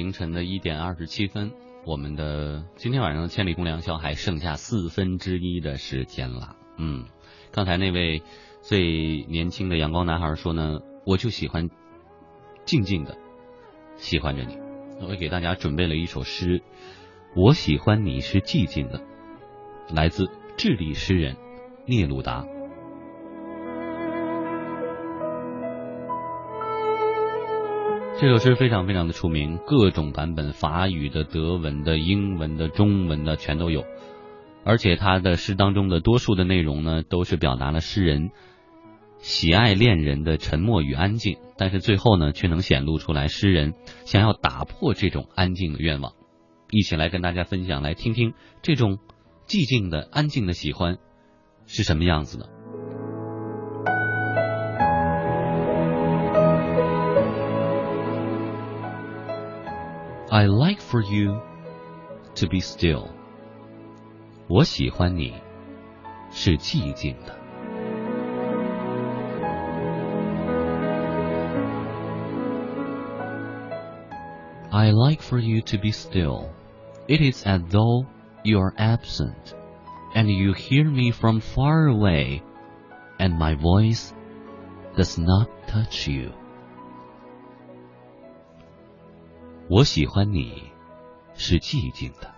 [0.09, 1.53] 凌晨的一点二十七分，
[1.85, 6.57] 我们的今天晚上的千里共良宵还剩下四分之一的时间了。
[6.79, 7.05] 嗯，
[7.53, 8.23] 刚才那位
[8.63, 11.69] 最年轻的阳光男孩说呢，我就喜欢
[12.65, 13.19] 静静的
[13.97, 14.57] 喜欢着你。
[15.03, 16.63] 我也给大家准备了一首诗，
[17.37, 19.03] 我喜欢你是寂静的，
[19.95, 21.37] 来自智利诗人
[21.85, 22.47] 聂鲁达。
[28.21, 33.85] 这首诗非常非常的出名，各种版本，法语的、德文的、英文的、中文的全都有。
[34.65, 38.33] 而且他的诗当中的多数的内容呢，都是表达了诗人
[39.19, 43.75] 喜爱恋人的沉默与安静，但是最后呢，却能显露出来诗人
[44.05, 46.15] 想要打破这种安静的愿望。
[46.73, 48.99] 一起来跟大家分享，来听听这种
[49.47, 50.99] 寂静的、安静的喜欢
[51.67, 52.49] 是什么样子的。
[60.32, 61.40] I like for you
[62.36, 63.10] to be still。
[64.48, 65.34] 我喜欢你
[66.32, 67.44] 是寂静的。
[74.72, 76.50] I like for you to be still.
[77.08, 78.08] It is as though
[78.44, 79.54] you are absent,
[80.16, 82.42] and you hear me from far away,
[83.20, 84.14] and my voice
[84.98, 86.32] does not touch you.
[89.71, 90.73] 我喜欢你
[91.35, 92.35] 是寂静的，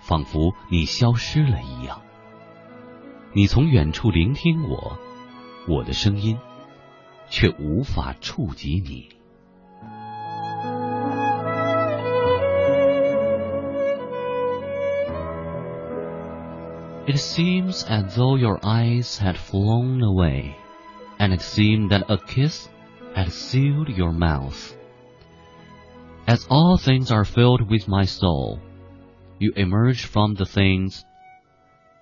[0.00, 2.00] 仿佛你消失了一样。
[3.34, 4.96] 你从远处聆听我，
[5.68, 6.38] 我的声音
[7.28, 9.10] 却无法触及你。
[17.04, 20.54] It seems as though your eyes had flown away,
[21.18, 22.68] and it seemed that a kiss
[23.14, 24.72] had sealed your mouth.
[26.32, 28.58] As all things are filled with my soul,
[29.38, 31.04] you emerge from the things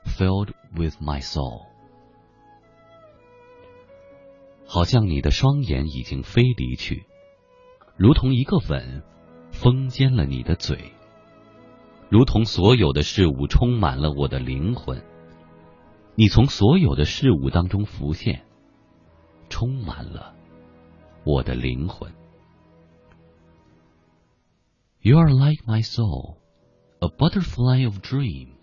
[0.07, 1.63] filled with my soul.
[4.69, 7.07] 好像你的双眼已经飞离去，
[7.97, 9.03] 如同一个吻
[9.51, 10.93] 封缄了你的嘴。
[12.09, 15.03] 如同所有的事物充满了我的灵魂，
[16.15, 18.45] 你从所有的事物当中浮现，
[19.49, 20.37] 充满了
[21.25, 22.13] 我的灵魂。
[25.03, 26.37] You are like my soul,
[27.01, 28.59] a butterfly of dream,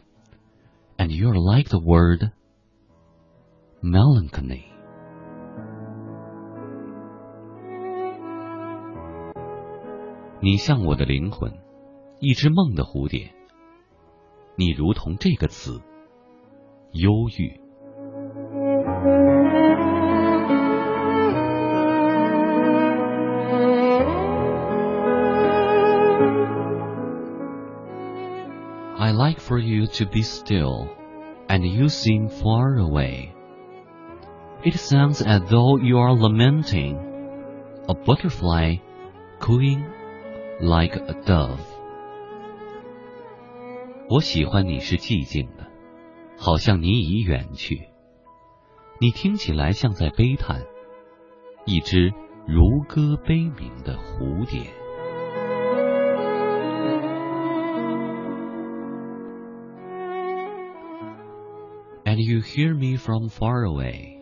[0.99, 2.29] and you are like the word
[3.81, 4.65] melancholy.
[10.39, 11.51] 你像我的灵魂，
[12.19, 13.33] 一只梦的蝴蝶。
[14.55, 15.81] 你如同这个词，
[16.91, 17.66] 忧郁。
[29.46, 30.88] for you to be still,
[31.48, 33.32] and you seem far away.
[34.64, 36.98] It sounds as though you are lamenting,
[37.88, 38.76] a butterfly
[39.38, 39.84] cooing
[40.60, 41.60] like a dove.
[44.08, 45.66] 我喜欢你是寂静的，
[46.36, 47.88] 好像你已远去。
[49.00, 50.62] 你听起来像在悲叹，
[51.64, 52.12] 一只
[52.46, 54.75] 如歌悲鸣的蝴蝶。
[62.16, 64.18] And you hear me from far away,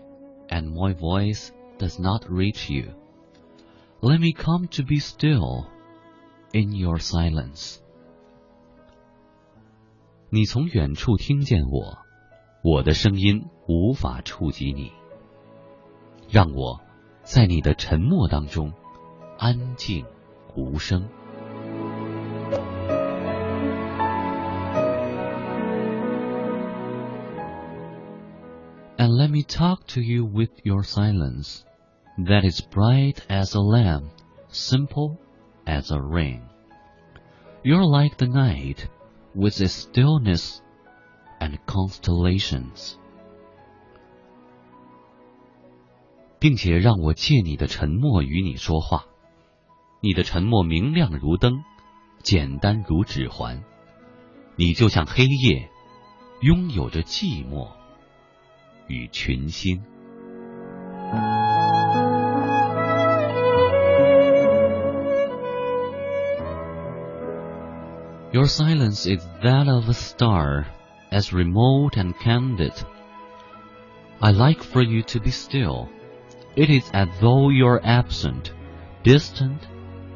[0.48, 2.94] and my voice does not reach you.
[4.00, 5.66] Let me come to be still
[6.52, 7.78] in your silence.
[10.28, 11.98] 你从远处听见我，
[12.62, 14.92] 我的声音无法触及你。
[16.28, 16.80] 让我
[17.24, 18.72] 在你的沉默当中
[19.38, 20.06] 安静
[20.54, 21.08] 无声。
[29.04, 31.64] And let me talk to you with your silence,
[32.18, 34.10] that is bright as a lamp,
[34.48, 35.16] simple
[35.66, 36.42] as a ring.
[37.62, 38.88] You're like the night
[39.34, 40.60] with its stillness
[41.40, 42.96] and constellations.
[46.38, 49.04] 并且让我借你的沉默与你说话，
[50.00, 51.62] 你的沉默明亮如灯，
[52.22, 53.62] 简单如指环，
[54.56, 55.70] 你就像黑夜，
[56.40, 57.68] 拥有着寂寞
[58.86, 59.80] 与群星。
[68.32, 70.66] Your silence is that of a star,
[71.10, 72.72] as remote and candid.
[74.22, 75.88] I like for you to be still.
[76.54, 78.52] It is as though you're absent,
[79.02, 79.66] distant,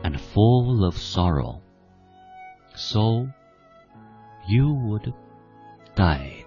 [0.04, 1.60] and full of sorrow.
[2.74, 3.28] So
[4.46, 5.12] you would
[5.96, 6.37] died.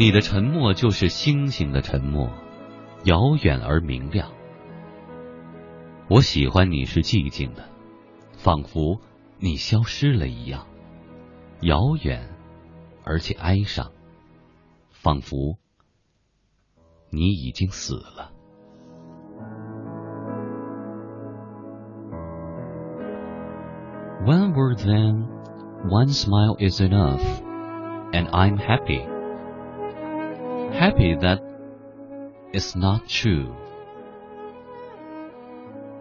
[0.00, 2.30] 你的沉默就是星星的沉默，
[3.04, 4.32] 遥远而明亮。
[6.08, 7.64] 我喜欢你是寂静的，
[8.32, 8.98] 仿佛
[9.38, 10.66] 你消失了一样，
[11.60, 12.30] 遥远
[13.04, 13.92] 而且哀伤，
[14.88, 15.58] 仿佛
[17.10, 18.32] 你已经死了。
[24.24, 25.26] One word then,
[25.90, 27.20] one smile is enough,
[28.12, 29.09] and I'm happy.
[30.72, 31.40] Happy that
[32.52, 33.52] it's not true.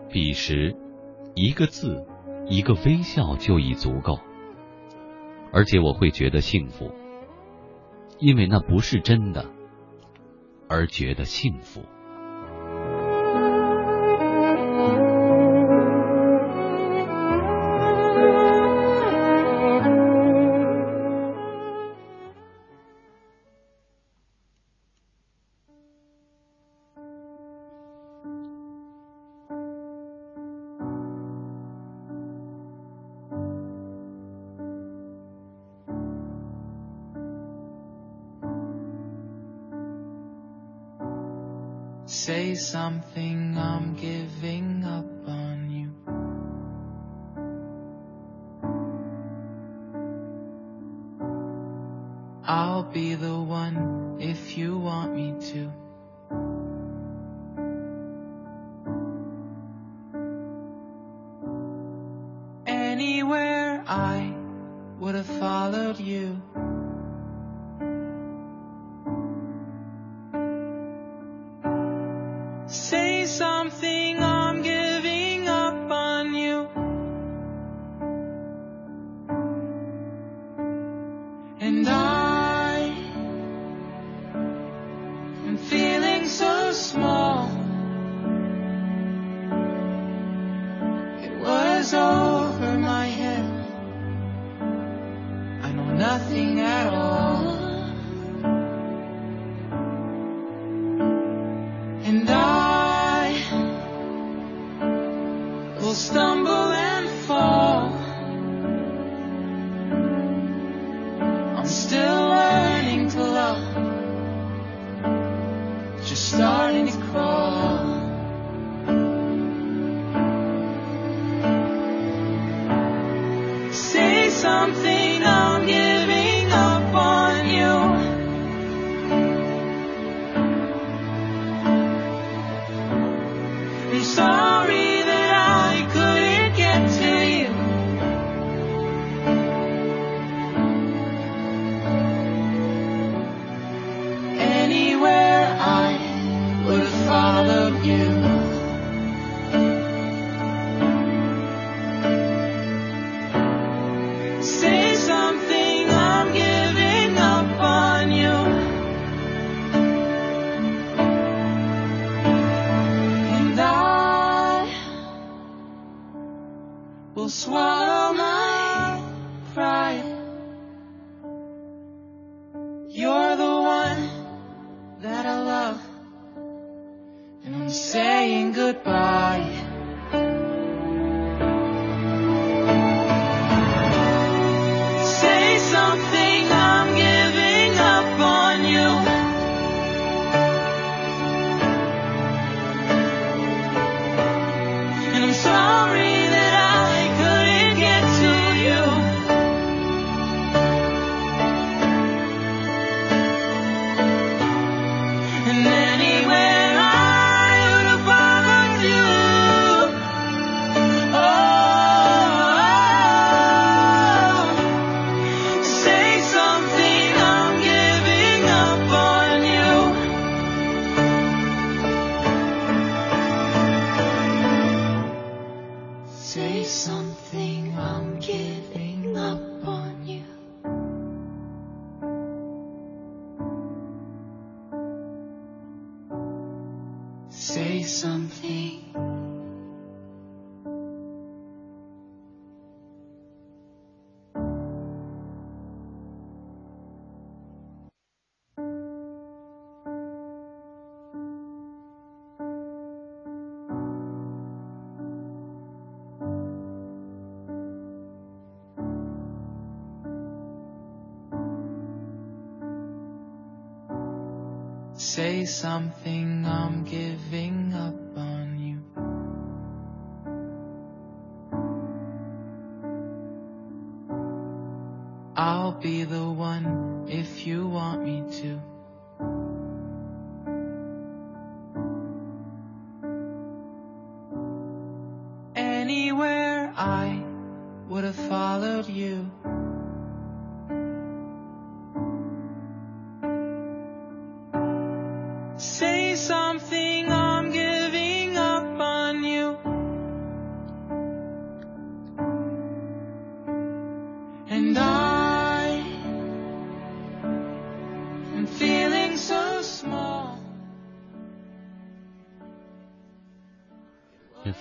[0.09, 0.75] 彼时，
[1.35, 2.05] 一个字，
[2.47, 4.19] 一个微笑就已足够，
[5.51, 6.91] 而且我会觉得幸福，
[8.19, 9.45] 因为那不是真的，
[10.67, 11.81] 而觉得幸福。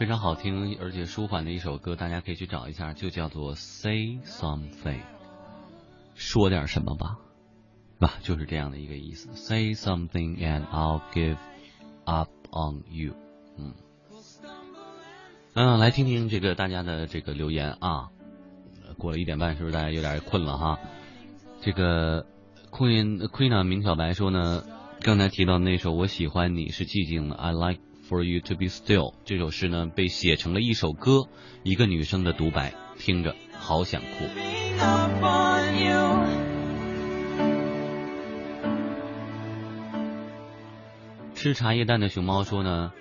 [0.08, 4.70] 非常好听而且舒缓的一首歌，大家可以去找一下，就叫做《Say Something》，
[6.14, 7.18] 说点什么吧，
[7.98, 9.28] 吧，就是这样的一个意思。
[9.34, 11.36] Say something and I'll give
[12.06, 13.12] up on you。
[13.58, 13.74] 嗯，
[15.52, 18.08] 嗯，来听听这个大家的这个留言啊。
[18.96, 20.78] 过了一点半，是不是大家有点困了哈？
[21.60, 22.24] 这个
[22.70, 24.64] Queen Queen 明小白说呢，
[25.02, 31.28] 刚才提到那首《我喜欢你是寂静的》，I like for you to be still 这首诗呢被写成了一首歌
[31.62, 34.24] 一个女生的独白听着好想哭。
[41.34, 42.92] 吃茶叶蛋的熊猫说呢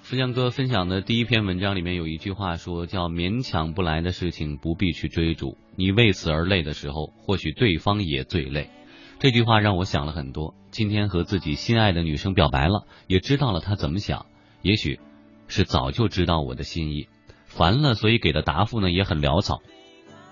[0.00, 8.70] 富江哥分享的第一篇文章里面有一句话说叫勉强不来的事情不必去追逐你为此而累的时候或许对方也最累。
[9.18, 10.54] 这句话让我想了很多。
[10.70, 14.26] 今天和自己心爱的女生表白了，也知道了她怎么想，
[14.62, 15.00] 也许
[15.48, 17.08] 是早就知道我的心意，
[17.46, 19.60] 烦了，所以给的答复呢也很潦草。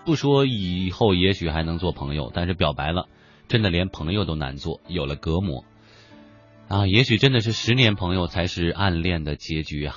[0.05, 3.09] 不说以后也许还能做朋友，但是表白了，
[3.49, 5.65] 真的连朋友都难做，有了隔膜。
[6.69, 9.97] 啊，也许真的是十年朋友才是暗恋的结局啊。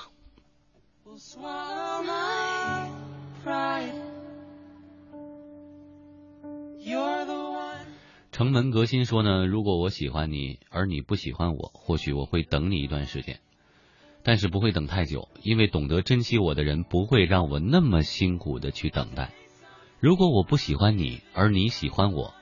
[8.40, 13.42] 城门革新说呢，如果我喜欢你，而你不喜欢我，或许我会等你一段时间，
[14.24, 19.34] 但是不会等太久，因为懂得珍惜我的人不会让我那么辛苦的去等待。
[20.00, 22.34] 如果我不喜欢你，而你喜欢我，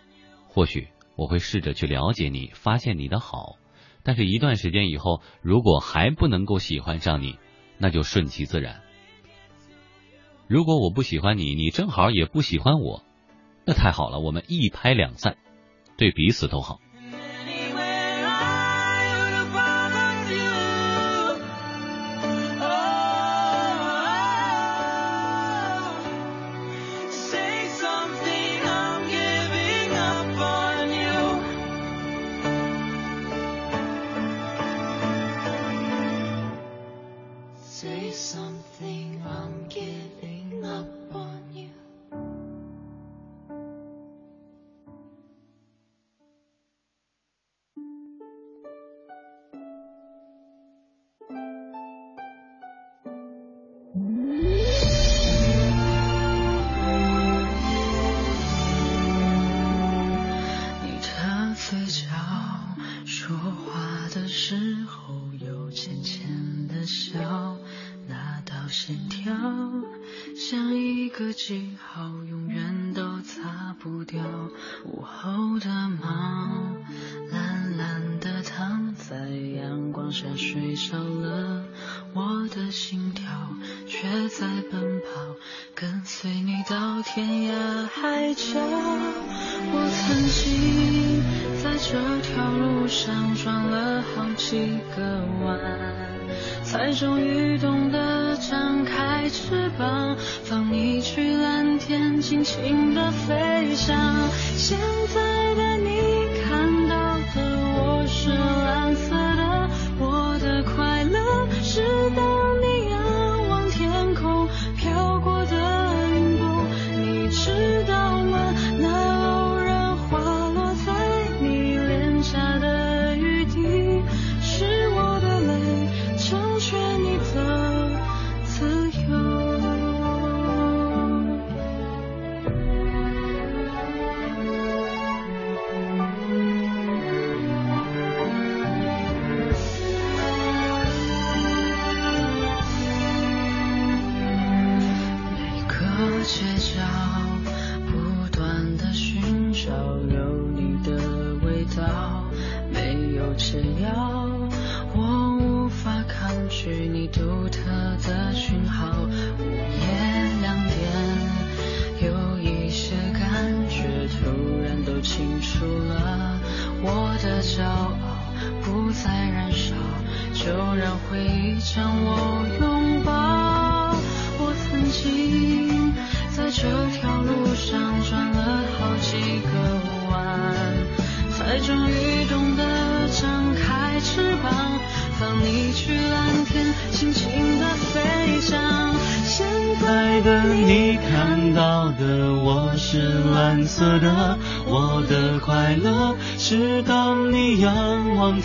[0.48, 3.58] 或许我会试着去了解你，发现你的好。
[4.04, 7.40] 但是，一段时间以后，如果还不能够喜欢上你，
[7.80, 8.82] 那就顺其自然。
[10.48, 13.04] 如果我不喜欢你，你正好也不喜欢我，
[13.66, 15.38] 那太好了，我们一拍两散，
[15.98, 16.80] 对彼此都好。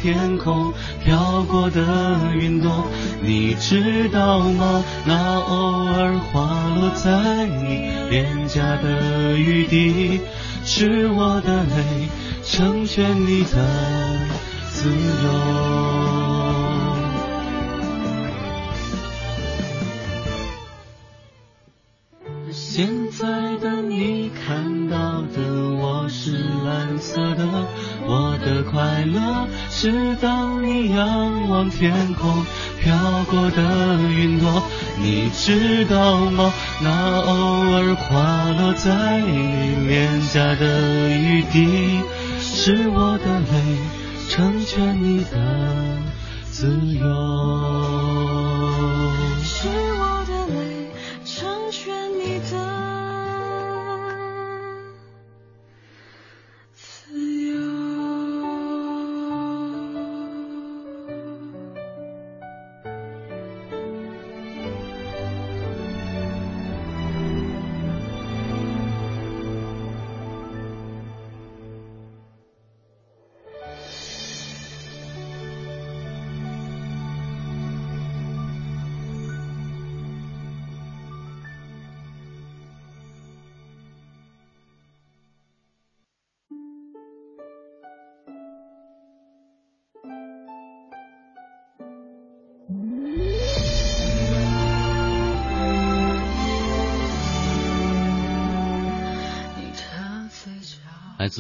[0.03, 0.73] 天空
[1.05, 2.85] 飘过的云朵，
[3.23, 4.83] 你知道吗？
[5.07, 10.21] 那偶尔滑落在你脸颊的雨滴，
[10.65, 12.09] 是我的泪
[12.43, 13.65] 成全你的
[14.73, 15.72] 自由。
[31.83, 32.47] 天空
[32.81, 32.95] 飘
[33.29, 34.63] 过的云朵，
[35.01, 36.53] 你知道吗？
[36.81, 37.33] 那偶
[37.73, 41.99] 尔滑落在你脸颊的雨滴，
[42.39, 44.02] 是我的泪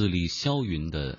[0.02, 1.14] 来自李霄云的《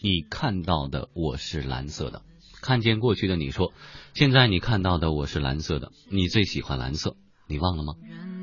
[0.00, 2.20] 你看到的我是蓝色的》，
[2.60, 3.72] 看见过去的你说，
[4.14, 7.16] 现在你看到的我是蓝色的，你最喜欢蓝色，
[7.48, 7.94] 你忘了吗？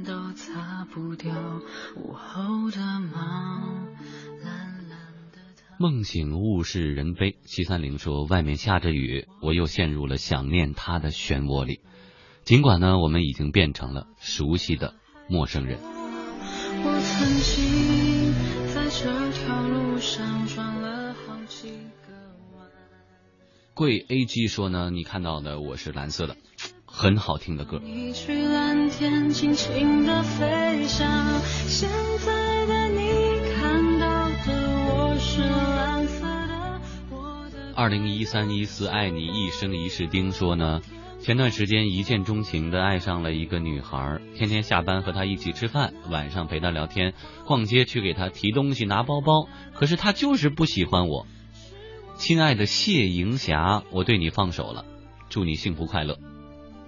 [0.05, 1.33] 都擦不掉
[1.95, 3.61] 午后的猫，
[4.43, 4.99] 蓝蓝
[5.31, 5.77] 的它。
[5.79, 11.79] 梦醒物是人非，七三零说外面下着雨，我又陷入了想念他的漩涡里。
[12.43, 14.95] 尽管呢，我们已经变成了熟悉的
[15.29, 15.79] 陌生人。
[16.81, 18.58] 我曾经在
[18.91, 22.13] 这条路上转了好几个
[22.57, 22.67] 弯。
[23.75, 26.35] 贵 A G 说呢，你看到的我是蓝色的，
[26.85, 27.79] 很好听的歌。
[27.83, 31.07] 你去蓝天，轻轻的飞翔。
[31.67, 31.87] 现
[32.25, 34.47] 在的你看到的
[34.87, 37.73] 我是蓝色的。
[37.75, 40.81] 二零一三一四爱你一生一世丁说呢，
[41.19, 47.13] 前段时间一见钟情的爱上了一个女孩，天天下班和她一起吃饭，晚上陪她聊天，
[47.45, 51.27] 逛街去给她提东西拿包包，可是她就是不喜欢我。
[52.15, 54.85] 亲爱的谢莹霞，我对你放手了，
[55.29, 56.17] 祝你幸福快乐。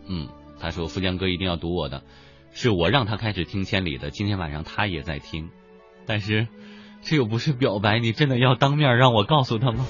[0.08, 0.30] 嗯，
[0.60, 2.04] 他说富江哥一定要读我的，
[2.52, 5.50] 是我让他开始听千里的，今天晚上他也在听，
[6.06, 6.48] 但是
[7.02, 9.86] 这又不是表白，你真的要当面让我告诉他吗？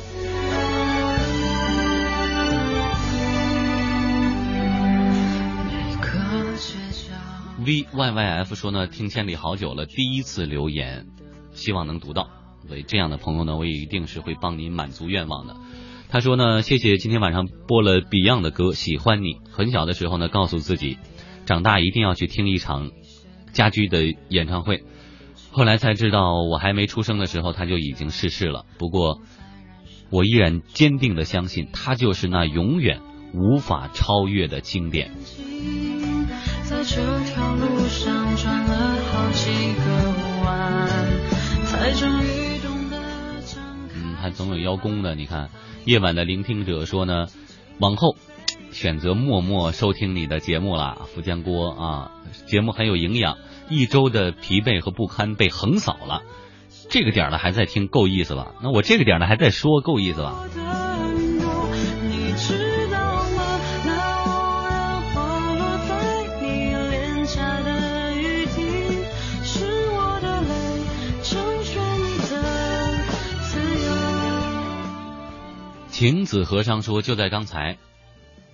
[7.64, 11.06] V Y Y F 说呢，听千里好久了，第一次留言，
[11.52, 12.30] 希望能读到。
[12.68, 15.56] 所以这样的朋友呢，我也一定是会帮您满足愿望的。
[16.10, 19.36] 他说呢，谢谢今天晚上播了 Beyond 的歌《喜欢你》。
[19.52, 20.98] 很小的时候呢，告诉自己，
[21.46, 22.90] 长大一定要去听一场
[23.54, 24.84] 家驹的演唱会。
[25.52, 28.66] 后来才知道，我还没出生的时候他就已经逝世了。
[28.80, 29.22] 不过，
[30.10, 33.02] 我依然坚定的相信，他就是那永远
[33.36, 35.12] 无法超越的经典。
[36.84, 36.95] 这
[37.26, 39.84] 条路上转了好几个
[40.44, 40.90] 弯，
[41.66, 42.98] 才终于懂得
[43.45, 43.95] 张开。
[43.95, 45.14] 嗯，还总有邀功的。
[45.14, 45.52] 你看，
[45.86, 47.28] 夜晚的聆听者说呢，
[47.80, 48.16] 往后
[48.72, 52.12] 选择默默收听你的节目啦，福建锅啊，
[52.48, 53.38] 节目很有营养，
[53.70, 56.24] 一周的疲惫和不堪被横扫了。
[56.90, 58.53] 这个点儿了还在听，够意思吧？
[58.64, 60.45] 那我这个点呢还在说，够意思吧？
[76.02, 77.78] 晴子和尚说，就在刚才，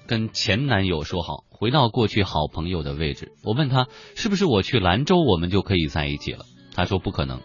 [0.05, 3.31] 跟前男友说好，回到过去好朋友的位置。
[3.41, 3.87] 我问他，
[4.17, 6.43] 是不是我去兰州，我们就可以在一起了？
[6.75, 7.39] 他说不可能，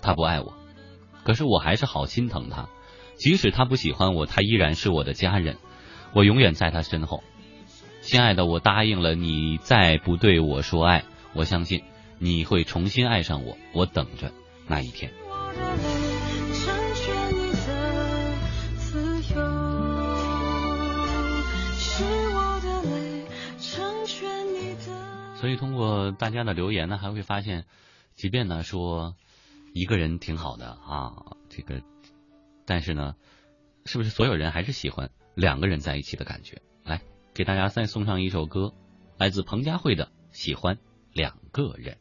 [0.00, 0.54] 他不爱我。
[1.24, 2.68] 可是我还是好心疼他，
[3.16, 5.56] 即使他不喜欢我，他依然是我的家人，
[6.14, 7.24] 我永远在他身后。
[8.00, 11.02] 亲爱的，我答应了你，再不对我说爱，
[11.34, 11.82] 我相信
[12.20, 14.30] 你会重新爱上我，我等着
[14.68, 15.10] 那一天。
[25.48, 27.64] 所以通过大家的留言呢，还会发现，
[28.14, 29.16] 即便呢说
[29.72, 31.80] 一个人挺好的啊，这个，
[32.66, 33.16] 但是呢，
[33.86, 36.60] 是不是所有人还是喜欢两个人在一起的感觉？
[36.84, 37.00] 来，
[37.32, 38.74] 给大家再送上一首歌，
[39.16, 40.78] 来自彭佳慧的《喜欢
[41.14, 41.94] 两个人》。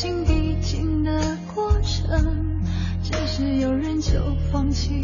[0.00, 2.62] 情必经的过程，
[3.02, 4.12] 只是有人就
[4.48, 5.02] 放弃。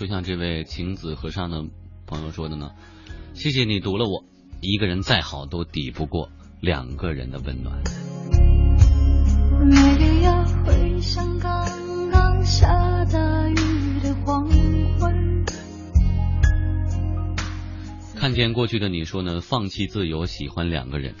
[0.00, 1.62] 就像这位晴子和尚的
[2.06, 2.70] 朋友说的呢
[3.34, 4.24] 谢谢你读了我
[4.62, 7.82] 一个人再好都抵不过两个人的温暖。
[9.66, 14.48] 没必要回想刚刚下大雨的黄
[14.98, 15.44] 昏。
[18.16, 21.14] 看见过去的你说呢放弃自由喜欢两个人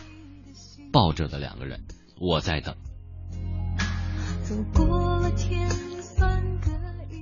[0.90, 1.84] 抱着的两个人
[2.18, 2.74] 我在等。
[4.42, 5.09] 走过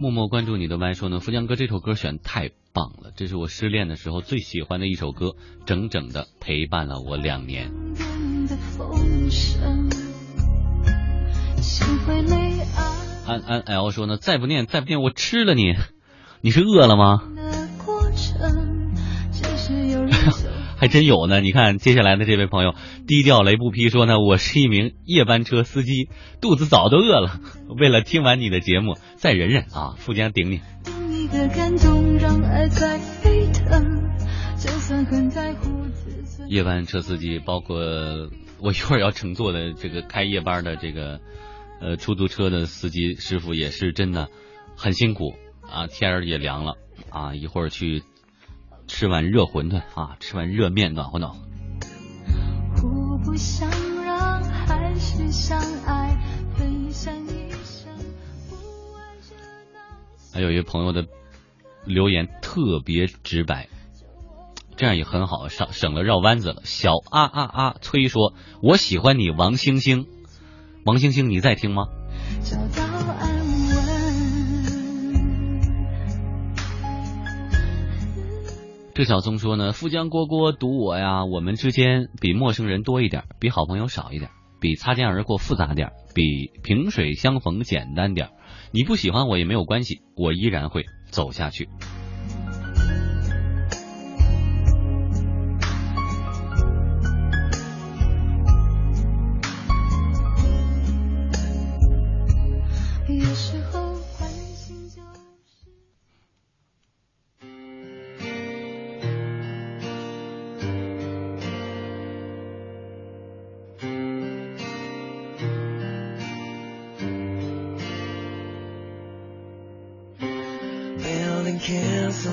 [0.01, 5.35] 默默关注你的歪说呢，富江哥这首歌选太棒了，这是我失恋的时候最喜欢的一首歌，
[5.67, 7.73] 整整的陪伴了我两年。
[13.27, 15.75] 安安 L 说呢，再不念再不念我吃了你，
[16.43, 17.21] 你是饿了吗？
[17.35, 18.48] 的过程
[20.79, 22.73] 还真有呢，你看接下来的这位朋友
[23.07, 26.09] 低调雷不劈说呢，我是一名夜班车司机，
[26.41, 27.41] 肚子早都饿了，
[27.77, 30.61] 为了听完你的节目，再忍忍啊，富江顶你。
[36.49, 37.77] 夜班车司机，包括
[38.61, 41.21] 我一会儿要乘坐的这个开夜班的这个
[41.81, 44.29] 呃出租车的司机师傅，也是真的
[44.77, 45.35] 很辛苦
[45.69, 46.75] 啊，天儿也凉了
[47.11, 48.05] 啊，一会儿去
[48.89, 51.39] 吃碗热馄饨啊，吃碗热面暖和暖和。
[52.77, 53.71] 互不相
[54.05, 56.19] 让，还是相爱，
[56.57, 57.95] 分享一生，
[58.49, 58.57] 不
[60.33, 61.07] 还有一位朋友的
[61.85, 63.69] 留言特别直白，
[64.77, 66.63] 这样也很好，省省了绕弯子了。
[66.65, 70.07] 小啊啊啊崔说：“我喜欢你，王星星。”
[70.85, 71.89] 王星星，你在听吗？
[72.43, 72.88] 找到
[78.99, 88.31] 这小松说呢，富江蝈蝈读我呀，我们之间比陌生人多一点，比好朋友少一点，比擦肩而过复杂点，比萍水相逢简单点。
[88.73, 91.69] 你不喜欢我也没有关系，我依然会走下去。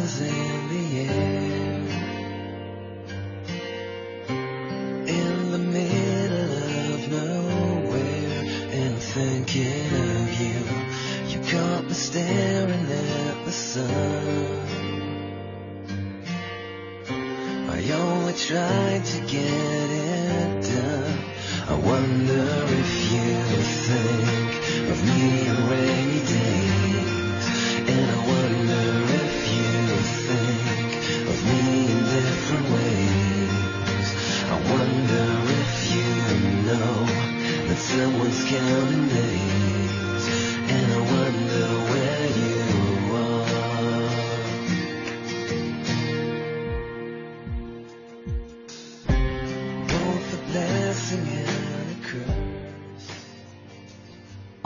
[0.05, 0.54] thousand.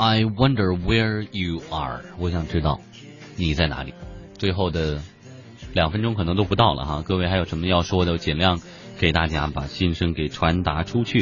[0.09, 2.81] I wonder where you are，我想知道
[3.35, 3.93] 你在哪里。
[4.39, 5.03] 最后的
[5.71, 8.59] 两分钟可能都不到了哈，各位还有什么要说的，尽量
[8.97, 11.21] 给大家把心声给传达出去。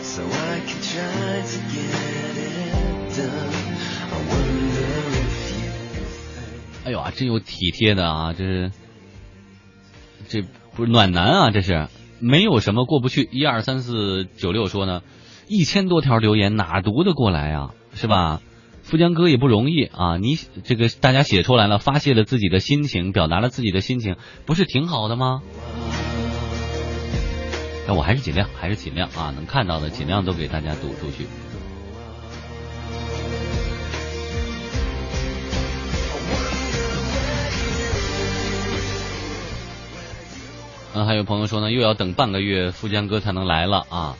[0.00, 3.52] So I can try to get it done.
[4.08, 5.68] I wonder if you
[6.86, 8.72] 哎呦啊，真有体贴的啊，这是
[10.28, 10.40] 这
[10.74, 11.88] 不是暖男啊，这是
[12.20, 13.28] 没有什么过不去。
[13.30, 15.02] 一二三四九六说呢，
[15.50, 18.40] 一千多条留言哪读得过来啊，是吧？
[18.84, 24.14] 富江哥也不容易啊，你这个大家写出来了，发泄了自己的心情，表达了自己的心情，
[24.46, 25.42] 不是挺好的吗？
[27.88, 31.26] 那我还是尽量，还是尽量啊，能看到的尽量都给大家读出去。
[40.94, 44.16] 嗯，还有朋友说呢，又要等半个月，富江哥才能来了啊。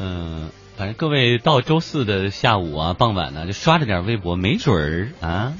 [0.00, 5.52] 嗯，反正各位到周四的下午啊、傍晚呢，就刷着点微博，没准儿啊。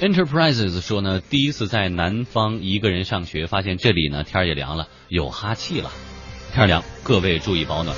[0.00, 5.92] Enterprises 说呢，第一次在南方一个人上学，发现这里呢天也凉了，有哈气了。
[6.52, 7.96] 天凉，各位注意保暖。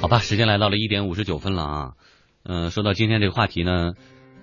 [0.00, 1.92] 好吧，时间来到了一点五十九分了啊。
[2.46, 3.92] 嗯、说到今天这个话题呢，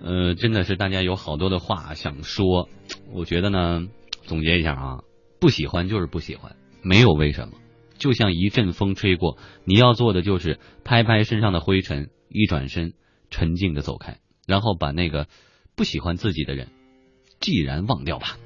[0.03, 2.69] 呃，真的是大家有好多的话想说。
[3.13, 3.87] 我觉得呢，
[4.23, 4.99] 总结一下啊，
[5.39, 7.53] 不喜欢就是不喜欢，没有为什么。
[7.97, 12.93] 就像一阵风吹过，你要做的就是拍拍身上的灰尘，一转身，
[13.29, 15.27] 沉静的走开，然后把那个
[15.75, 16.69] 不喜欢自己的人，
[17.39, 18.37] 既然忘掉吧。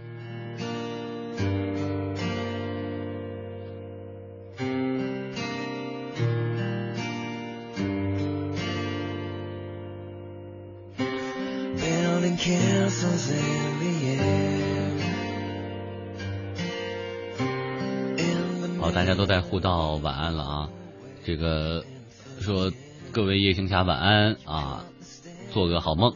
[18.80, 20.70] 好，大家都在互道晚安了啊。
[21.26, 21.84] 这个
[22.40, 22.72] 说
[23.12, 24.86] 各位夜行侠晚安啊，
[25.52, 26.16] 做个好梦。